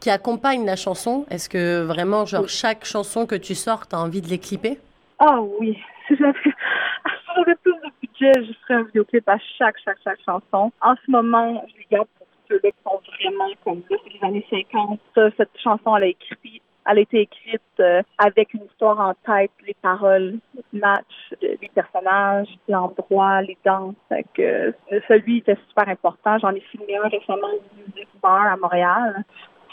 qui 0.00 0.10
accompagne 0.10 0.64
la 0.64 0.74
chanson? 0.74 1.24
Est-ce 1.30 1.48
que 1.48 1.82
vraiment, 1.82 2.24
genre, 2.24 2.48
chaque 2.48 2.84
chanson 2.84 3.26
que 3.26 3.36
tu 3.36 3.54
sors, 3.54 3.86
tu 3.86 3.94
as 3.94 4.00
envie 4.00 4.22
de 4.22 4.28
les 4.28 4.38
clipper 4.38 4.78
Ah 5.18 5.40
oui. 5.60 5.78
J'aurais 6.10 6.32
plus 7.62 7.72
de 7.72 7.90
je 8.20 8.52
ferai 8.62 8.74
un 8.74 8.82
vidéoclip 8.84 9.28
à 9.28 9.38
chaque, 9.58 9.76
chaque, 9.84 9.98
chaque 10.02 10.20
chanson. 10.24 10.72
En 10.80 10.94
ce 11.04 11.10
moment, 11.10 11.64
je 11.68 11.78
les 11.78 11.86
garde 11.90 12.08
pour 12.18 12.26
ceux-là 12.48 12.70
qui 12.70 12.82
sont 12.84 13.00
vraiment 13.20 13.50
comme 13.64 13.82
ça, 13.88 13.96
c'est 14.04 14.12
les 14.12 14.24
années 14.24 14.46
50. 14.50 15.00
Cette 15.36 15.58
chanson, 15.62 15.96
elle 15.96 16.04
a 16.04 16.06
écrit 16.06 16.62
elle 16.88 16.98
a 16.98 17.00
été 17.00 17.20
écrite 17.22 17.60
euh, 17.80 18.02
avec 18.18 18.54
une 18.54 18.64
histoire 18.64 19.00
en 19.00 19.14
tête, 19.26 19.50
les 19.66 19.74
paroles 19.74 20.38
match, 20.72 21.34
les 21.42 21.70
personnages, 21.74 22.48
l'endroit, 22.68 23.42
les 23.42 23.58
danses. 23.64 23.94
Que, 24.34 24.72
celui 25.08 25.38
était 25.38 25.58
super 25.68 25.88
important. 25.88 26.38
J'en 26.38 26.50
ai 26.50 26.60
filmé 26.60 26.96
un 26.96 27.08
récemment 27.08 27.48
au 27.48 27.78
Music 27.78 28.08
Bar 28.22 28.46
à 28.46 28.56
Montréal 28.56 29.24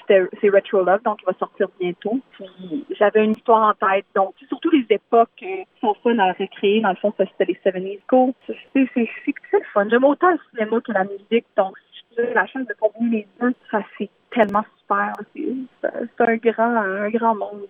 c'est 0.08 0.50
Retro 0.50 0.84
Love, 0.84 1.02
donc 1.04 1.20
il 1.22 1.26
va 1.26 1.34
sortir 1.40 1.68
bientôt. 1.80 2.20
Puis 2.32 2.86
j'avais 2.98 3.24
une 3.24 3.32
histoire 3.32 3.70
en 3.70 3.88
tête, 3.88 4.06
donc 4.16 4.36
surtout 4.48 4.70
les 4.72 4.86
époques 4.90 5.30
qui 5.38 5.66
sont 5.82 5.96
fun 6.04 6.18
à 6.20 6.32
recréer. 6.34 6.82
Dans 6.82 6.90
le 6.90 6.96
fond, 6.96 7.14
ça 7.18 7.26
c'était 7.26 7.46
les 7.46 7.72
70s 7.72 8.00
Go. 8.10 8.34
C'est 8.48 8.86
le 8.86 9.66
fun. 9.74 9.88
J'aime 9.90 10.04
autant 10.04 10.32
le 10.32 10.40
cinéma 10.52 10.82
que 10.82 10.92
la 10.92 11.04
musique, 11.04 11.46
donc 11.56 11.78
j'ai 12.18 12.34
la 12.34 12.46
chance 12.48 12.68
de 12.68 12.76
combiner 12.80 13.18
les 13.18 13.28
deux, 13.40 13.54
ça 13.72 13.80
c'est 13.98 14.10
tellement 14.34 14.64
super. 14.80 15.14
C'est 15.32 16.24
un 16.24 16.36
grand, 16.38 16.76
un 16.76 17.10
grand 17.10 17.36
monde. 17.36 17.62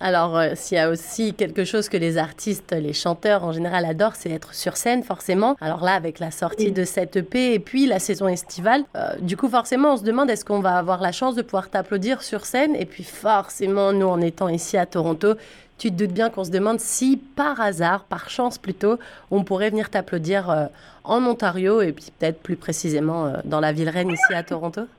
Alors, 0.00 0.36
euh, 0.36 0.50
s'il 0.54 0.76
y 0.76 0.80
a 0.80 0.90
aussi 0.90 1.34
quelque 1.34 1.64
chose 1.64 1.88
que 1.88 1.96
les 1.96 2.18
artistes, 2.18 2.72
les 2.72 2.92
chanteurs 2.92 3.44
en 3.44 3.52
général 3.52 3.84
adorent, 3.84 4.16
c'est 4.16 4.30
être 4.30 4.52
sur 4.52 4.76
scène, 4.76 5.02
forcément. 5.02 5.56
Alors 5.60 5.82
là, 5.82 5.92
avec 5.92 6.18
la 6.18 6.30
sortie 6.30 6.72
de 6.72 6.84
cette 6.84 7.16
EP 7.16 7.54
et 7.54 7.58
puis 7.58 7.86
la 7.86 7.98
saison 7.98 8.28
estivale, 8.28 8.82
euh, 8.96 9.16
du 9.20 9.36
coup, 9.36 9.48
forcément, 9.48 9.94
on 9.94 9.96
se 9.96 10.04
demande 10.04 10.28
est-ce 10.30 10.44
qu'on 10.44 10.60
va 10.60 10.76
avoir 10.76 11.00
la 11.00 11.12
chance 11.12 11.36
de 11.36 11.42
pouvoir 11.42 11.70
t'applaudir 11.70 12.22
sur 12.22 12.44
scène? 12.44 12.74
Et 12.76 12.84
puis, 12.84 13.04
forcément, 13.04 13.92
nous, 13.92 14.06
en 14.06 14.20
étant 14.20 14.48
ici 14.48 14.76
à 14.76 14.84
Toronto, 14.84 15.34
tu 15.78 15.90
te 15.90 15.94
doutes 15.94 16.12
bien 16.12 16.30
qu'on 16.30 16.44
se 16.44 16.50
demande 16.50 16.80
si 16.80 17.16
par 17.16 17.60
hasard, 17.60 18.04
par 18.04 18.28
chance 18.28 18.58
plutôt, 18.58 18.98
on 19.30 19.44
pourrait 19.44 19.70
venir 19.70 19.90
t'applaudir 19.90 20.50
euh, 20.50 20.66
en 21.04 21.24
Ontario 21.24 21.80
et 21.80 21.92
puis 21.92 22.06
peut-être 22.18 22.42
plus 22.42 22.56
précisément 22.56 23.26
euh, 23.26 23.32
dans 23.44 23.60
la 23.60 23.72
ville 23.72 23.88
reine 23.88 24.10
ici 24.10 24.34
à 24.34 24.42
Toronto? 24.42 24.82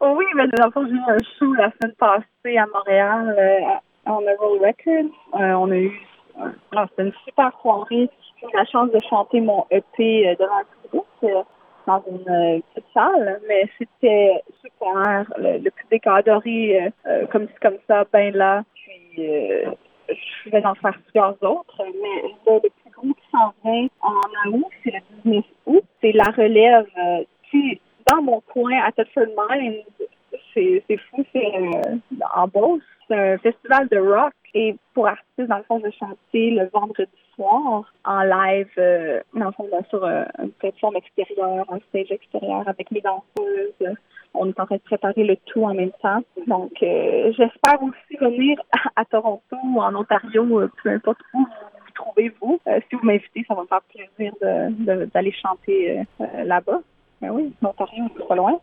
Oui, 0.00 0.24
mais 0.36 0.46
dans 0.46 0.70
j'ai 0.86 0.92
eu 0.92 1.00
un 1.08 1.18
show 1.38 1.52
la 1.54 1.72
semaine 1.72 1.94
passée 1.98 2.56
à 2.56 2.64
Montréal 2.72 3.36
euh, 3.36 4.10
en 4.10 4.18
Roll 4.18 4.60
Records. 4.60 5.10
on 5.32 5.70
a 5.70 5.76
eu, 5.76 6.00
c'était 6.62 7.02
une 7.02 7.12
super 7.24 7.50
soirée. 7.60 8.08
J'ai 8.40 8.46
eu 8.46 8.50
la 8.54 8.64
chance 8.66 8.90
de 8.92 8.98
chanter 9.08 9.40
mon 9.40 9.66
EP 9.70 10.36
devant 10.38 10.60
le 10.60 10.88
public 10.88 11.44
dans 11.86 12.02
une 12.08 12.28
euh, 12.28 12.60
petite 12.74 12.88
salle, 12.94 13.40
mais 13.48 13.68
c'était 13.78 14.42
super. 14.62 15.24
Le, 15.38 15.58
le 15.58 15.70
public 15.70 16.06
a 16.06 16.16
adoré 16.16 16.84
euh, 16.84 16.90
euh, 17.06 17.26
comme 17.26 17.48
comme 17.60 17.78
ça, 17.86 18.04
ben 18.12 18.34
là. 18.34 18.62
Je 20.08 20.50
vais 20.50 20.64
en 20.64 20.74
faire 20.74 20.98
plusieurs 21.04 21.36
autres, 21.42 21.78
mais 21.78 22.22
le, 22.46 22.60
plus 22.60 22.90
gros 22.90 23.14
qui 23.14 23.30
s'en 23.30 23.52
vient 23.64 23.86
en 24.00 24.50
août, 24.52 24.72
c'est 24.82 24.92
le 24.92 25.00
19 25.24 25.44
août. 25.66 25.84
C'est 26.00 26.12
la 26.12 26.24
relève 26.24 26.86
qui, 27.50 27.80
dans 28.06 28.22
mon 28.22 28.40
coin 28.40 28.80
à 28.82 28.92
Thetford 28.92 29.26
Mines, 29.50 29.82
c'est 30.54 30.82
fou, 31.10 31.24
c'est 31.32 31.52
en 32.34 32.48
Beauce. 32.48 32.82
C'est 33.08 33.16
un 33.16 33.38
festival 33.38 33.88
de 33.88 33.98
rock 33.98 34.32
et 34.54 34.76
pour 34.94 35.06
artistes, 35.06 35.48
dans 35.48 35.58
le 35.58 35.62
fond, 35.64 35.78
de 35.78 35.90
chanter 35.98 36.50
le 36.50 36.68
vendredi 36.72 37.10
soir 37.34 37.92
en 38.04 38.22
live, 38.22 38.68
euh, 38.78 39.20
dans 39.34 39.46
le 39.46 39.52
fond, 39.52 39.68
sur 39.88 40.04
euh, 40.04 40.24
une 40.42 40.50
plateforme 40.52 40.96
extérieure, 40.96 41.64
un 41.70 41.78
stage 41.88 42.10
extérieur 42.10 42.68
avec 42.68 42.90
les 42.90 43.00
danseuses. 43.00 43.96
On 44.34 44.48
est 44.48 44.60
en 44.60 44.66
train 44.66 44.76
de 44.76 44.82
préparer 44.82 45.24
le 45.24 45.36
tout 45.46 45.64
en 45.64 45.74
même 45.74 45.92
temps. 46.02 46.22
Donc, 46.46 46.72
euh, 46.82 47.32
j'espère 47.36 47.82
aussi 47.82 48.16
venir 48.20 48.58
à, 48.96 49.04
Toronto 49.04 49.56
ou 49.64 49.80
en 49.80 49.94
Ontario, 49.94 50.68
peu 50.82 50.90
importe 50.90 51.20
où 51.34 51.38
vous 51.38 51.92
trouvez, 51.94 52.32
vous. 52.40 52.60
si 52.88 52.94
vous 52.94 53.04
m'invitez, 53.04 53.44
ça 53.46 53.54
va 53.54 53.62
me 53.62 53.66
faire 53.66 53.82
plaisir 53.82 54.32
d'aller 55.12 55.32
chanter 55.32 56.04
là-bas. 56.44 56.80
Mais 57.20 57.28
oui, 57.28 57.52
l'Ontario, 57.60 58.04
c'est 58.16 58.26
pas 58.26 58.36
loin. 58.36 58.60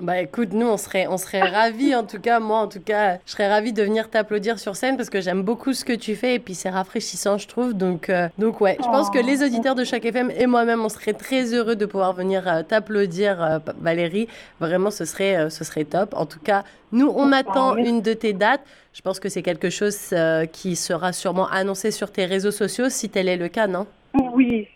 Bah 0.00 0.20
écoute, 0.20 0.52
nous 0.52 0.68
on 0.68 0.76
serait, 0.76 1.08
on 1.08 1.16
serait 1.16 1.42
ravis 1.42 1.92
en 1.96 2.04
tout 2.04 2.20
cas, 2.20 2.38
moi 2.38 2.60
en 2.60 2.68
tout 2.68 2.78
cas, 2.78 3.16
je 3.26 3.32
serais 3.32 3.50
ravie 3.50 3.72
de 3.72 3.82
venir 3.82 4.08
t'applaudir 4.08 4.60
sur 4.60 4.76
scène 4.76 4.96
parce 4.96 5.10
que 5.10 5.20
j'aime 5.20 5.42
beaucoup 5.42 5.72
ce 5.72 5.84
que 5.84 5.92
tu 5.92 6.14
fais 6.14 6.36
et 6.36 6.38
puis 6.38 6.54
c'est 6.54 6.70
rafraîchissant 6.70 7.36
je 7.36 7.48
trouve. 7.48 7.74
Donc, 7.74 8.08
euh, 8.08 8.28
donc 8.38 8.60
ouais, 8.60 8.76
je 8.78 8.84
pense 8.84 9.10
que 9.10 9.18
les 9.18 9.42
auditeurs 9.42 9.74
de 9.74 9.82
chaque 9.82 10.04
FM 10.04 10.30
et 10.30 10.46
moi-même 10.46 10.84
on 10.84 10.88
serait 10.88 11.14
très 11.14 11.52
heureux 11.52 11.74
de 11.74 11.84
pouvoir 11.84 12.12
venir 12.12 12.46
euh, 12.46 12.62
t'applaudir 12.62 13.42
euh, 13.42 13.58
Valérie. 13.80 14.28
Vraiment 14.60 14.92
ce 14.92 15.04
serait, 15.04 15.50
ce 15.50 15.64
serait 15.64 15.84
top. 15.84 16.14
En 16.14 16.26
tout 16.26 16.38
cas, 16.38 16.62
nous 16.92 17.12
on 17.12 17.32
attend 17.32 17.74
une 17.74 18.00
de 18.00 18.12
tes 18.12 18.34
dates. 18.34 18.62
Je 18.92 19.02
pense 19.02 19.18
que 19.18 19.28
c'est 19.28 19.42
quelque 19.42 19.68
chose 19.68 20.14
qui 20.52 20.76
sera 20.76 21.12
sûrement 21.12 21.48
annoncé 21.48 21.90
sur 21.90 22.12
tes 22.12 22.24
réseaux 22.24 22.52
sociaux 22.52 22.88
si 22.88 23.08
tel 23.08 23.26
est 23.26 23.36
le 23.36 23.48
cas, 23.48 23.66
non? 23.66 23.88
Oui, 24.14 24.68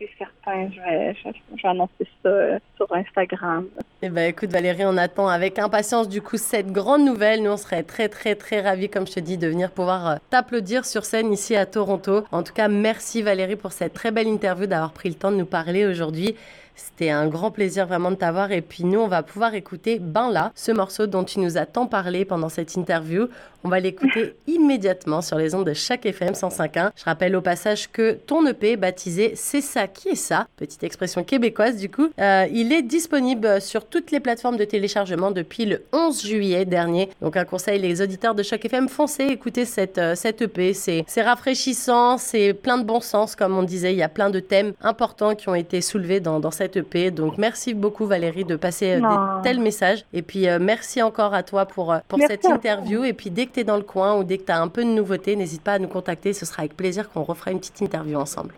Je 0.53 0.81
vais, 0.81 1.69
annoncer 1.69 2.07
ça 2.23 2.59
sur 2.77 2.93
Instagram. 2.95 3.67
Eh 4.03 4.09
ben, 4.09 4.29
écoute, 4.29 4.51
Valérie, 4.51 4.85
on 4.85 4.97
attend 4.97 5.29
avec 5.29 5.59
impatience 5.59 6.09
du 6.09 6.21
coup 6.21 6.37
cette 6.37 6.73
grande 6.73 7.05
nouvelle. 7.05 7.43
Nous, 7.43 7.51
on 7.51 7.57
serait 7.57 7.83
très, 7.83 8.09
très, 8.09 8.35
très 8.35 8.61
ravis, 8.61 8.89
comme 8.89 9.07
je 9.07 9.13
te 9.13 9.21
dis, 9.21 9.39
de 9.39 9.47
venir 9.47 9.71
pouvoir 9.71 10.09
euh, 10.09 10.17
t'applaudir 10.31 10.85
sur 10.85 11.05
scène 11.05 11.33
ici 11.33 11.57
à 11.57 11.65
Toronto. 11.67 12.25
En 12.33 12.43
tout 12.43 12.53
cas, 12.53 12.69
merci 12.69 13.23
Valérie 13.23 13.57
pour 13.57 13.73
cette 13.73 13.95
très 13.95 14.11
belle 14.11 14.29
interview, 14.29 14.67
d'avoir 14.67 14.93
pris 14.93 15.09
le 15.09 15.15
temps 15.15 15.31
de 15.31 15.37
nous 15.37 15.47
parler 15.47 15.87
aujourd'hui. 15.87 16.35
C'était 16.75 17.11
un 17.11 17.29
grand 17.29 17.51
plaisir 17.51 17.87
vraiment 17.87 18.11
de 18.11 18.17
t'avoir. 18.17 18.53
Et 18.53 18.63
puis 18.63 18.85
nous, 18.85 19.01
on 19.01 19.09
va 19.09 19.23
pouvoir 19.23 19.55
écouter 19.55 19.99
Ben 19.99 20.31
là, 20.31 20.53
ce 20.55 20.73
morceau 20.73 21.07
dont 21.07 21.25
tu 21.25 21.41
nous 21.41 21.59
as 21.59 21.67
tant 21.67 21.87
parlé 21.87 22.25
pendant 22.25 22.49
cette 22.49 22.75
interview. 22.75 23.29
On 23.65 23.69
va 23.69 23.81
l'écouter 23.81 24.35
immédiatement 24.47 25.23
sur 25.23 25.39
les 25.39 25.55
ondes 25.55 25.67
de 25.67 25.75
chaque 25.75 26.05
FM 26.05 26.33
105.1. 26.33 26.91
Je 26.97 27.05
rappelle 27.05 27.37
au 27.37 27.41
passage 27.41 27.91
que 27.91 28.13
ton 28.13 28.47
EP 28.47 28.77
baptisé 28.77 29.33
C'est 29.37 29.61
ça 29.61 29.87
qui 29.87 30.11
est 30.11 30.15
ça, 30.15 30.47
petite 30.57 30.83
expression 30.83 31.23
québécoise 31.25 31.77
du 31.77 31.89
coup, 31.89 32.09
euh, 32.21 32.47
il 32.53 32.73
est 32.73 32.83
disponible 32.83 33.61
sur 33.61 33.87
toutes 33.87 34.11
les 34.11 34.21
plateformes 34.21 34.57
de 34.57 34.65
téléchargement 34.65 35.31
depuis 35.31 35.65
le 35.65 35.83
11 35.93 36.27
juillet 36.27 36.65
dernier. 36.65 37.09
Donc 37.21 37.37
un 37.37 37.45
conseil, 37.45 37.79
les 37.79 38.03
auditeurs 38.03 38.35
de 38.35 38.43
chaque 38.43 38.65
FM, 38.65 38.89
foncez 38.89 39.25
écoutez 39.25 39.65
cette, 39.65 39.99
euh, 39.99 40.15
cette 40.15 40.43
EP. 40.43 40.73
C'est 40.75 41.23
rafraîchissant, 41.23 42.19
c'est 42.19 42.55
plein 42.55 42.79
de 42.79 42.85
bon 42.85 43.01
sens 43.01 43.37
comme 43.37 43.57
on 43.57 43.63
disait. 43.63 43.93
Il 43.93 43.99
y 43.99 44.03
a 44.03 44.09
plein 44.09 44.31
de 44.31 44.41
thèmes 44.41 44.73
importants 44.81 45.35
qui 45.35 45.49
ont 45.49 45.55
été 45.55 45.81
soulevés 45.81 46.21
dans, 46.21 46.41
dans 46.41 46.51
cette 46.51 46.77
EP. 46.77 47.11
Donc 47.11 47.39
merci 47.39 47.75
beaucoup 47.75 48.07
Valérie 48.07 48.45
de 48.45 48.57
passer 48.57 48.93
euh, 48.93 49.01
des 49.01 49.43
tels 49.43 49.61
messages. 49.61 50.05
Et 50.13 50.23
puis 50.23 50.49
euh, 50.49 50.59
merci 50.61 51.03
encore 51.03 51.35
à 51.35 51.43
toi 51.43 51.67
pour, 51.67 51.95
pour 52.09 52.19
cette 52.27 52.45
interview. 52.45 53.05
Et 53.05 53.13
puis 53.13 53.31
dès 53.31 53.47
que 53.53 53.57
tu 53.57 53.61
es 53.61 53.65
dans 53.65 53.77
le 53.77 53.83
coin 53.83 54.17
ou 54.17 54.25
dès 54.25 54.39
que 54.39 54.45
tu 54.45 54.53
as 54.53 54.61
un 54.61 54.69
peu 54.69 54.83
de 54.83 54.89
nouveauté, 54.89 55.37
n'hésite 55.37 55.63
pas 55.63 55.75
à 55.75 55.79
nous 55.79 55.89
contacter. 55.89 56.33
Ce 56.33 56.47
sera 56.47 56.61
avec 56.61 56.77
plaisir 56.77 57.11
qu'on 57.11 57.23
refera 57.23 57.51
une 57.51 57.59
petite 57.59 57.81
interview 57.81 58.19
ensemble. 58.19 58.55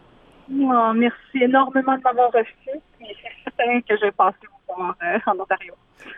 merci 0.49 1.43
énormément 1.43 1.97
de 1.97 2.03
m'avoir 2.03 2.33
reçu. 2.33 2.71
C'est 2.99 3.17
certain 3.45 3.81
que 3.81 3.97
je 3.97 4.07
vais 4.07 4.13
passer 4.13 4.39
vous 4.43 4.75
voir 4.75 4.95
en 5.27 5.39
Ontario. 5.39 5.75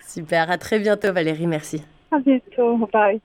Super. 0.06 0.50
À 0.50 0.58
très 0.58 0.78
bientôt 0.78 1.12
Valérie. 1.12 1.46
Merci. 1.46 1.82
À 2.10 2.18
bientôt. 2.18 2.76
Bye. 2.92 3.20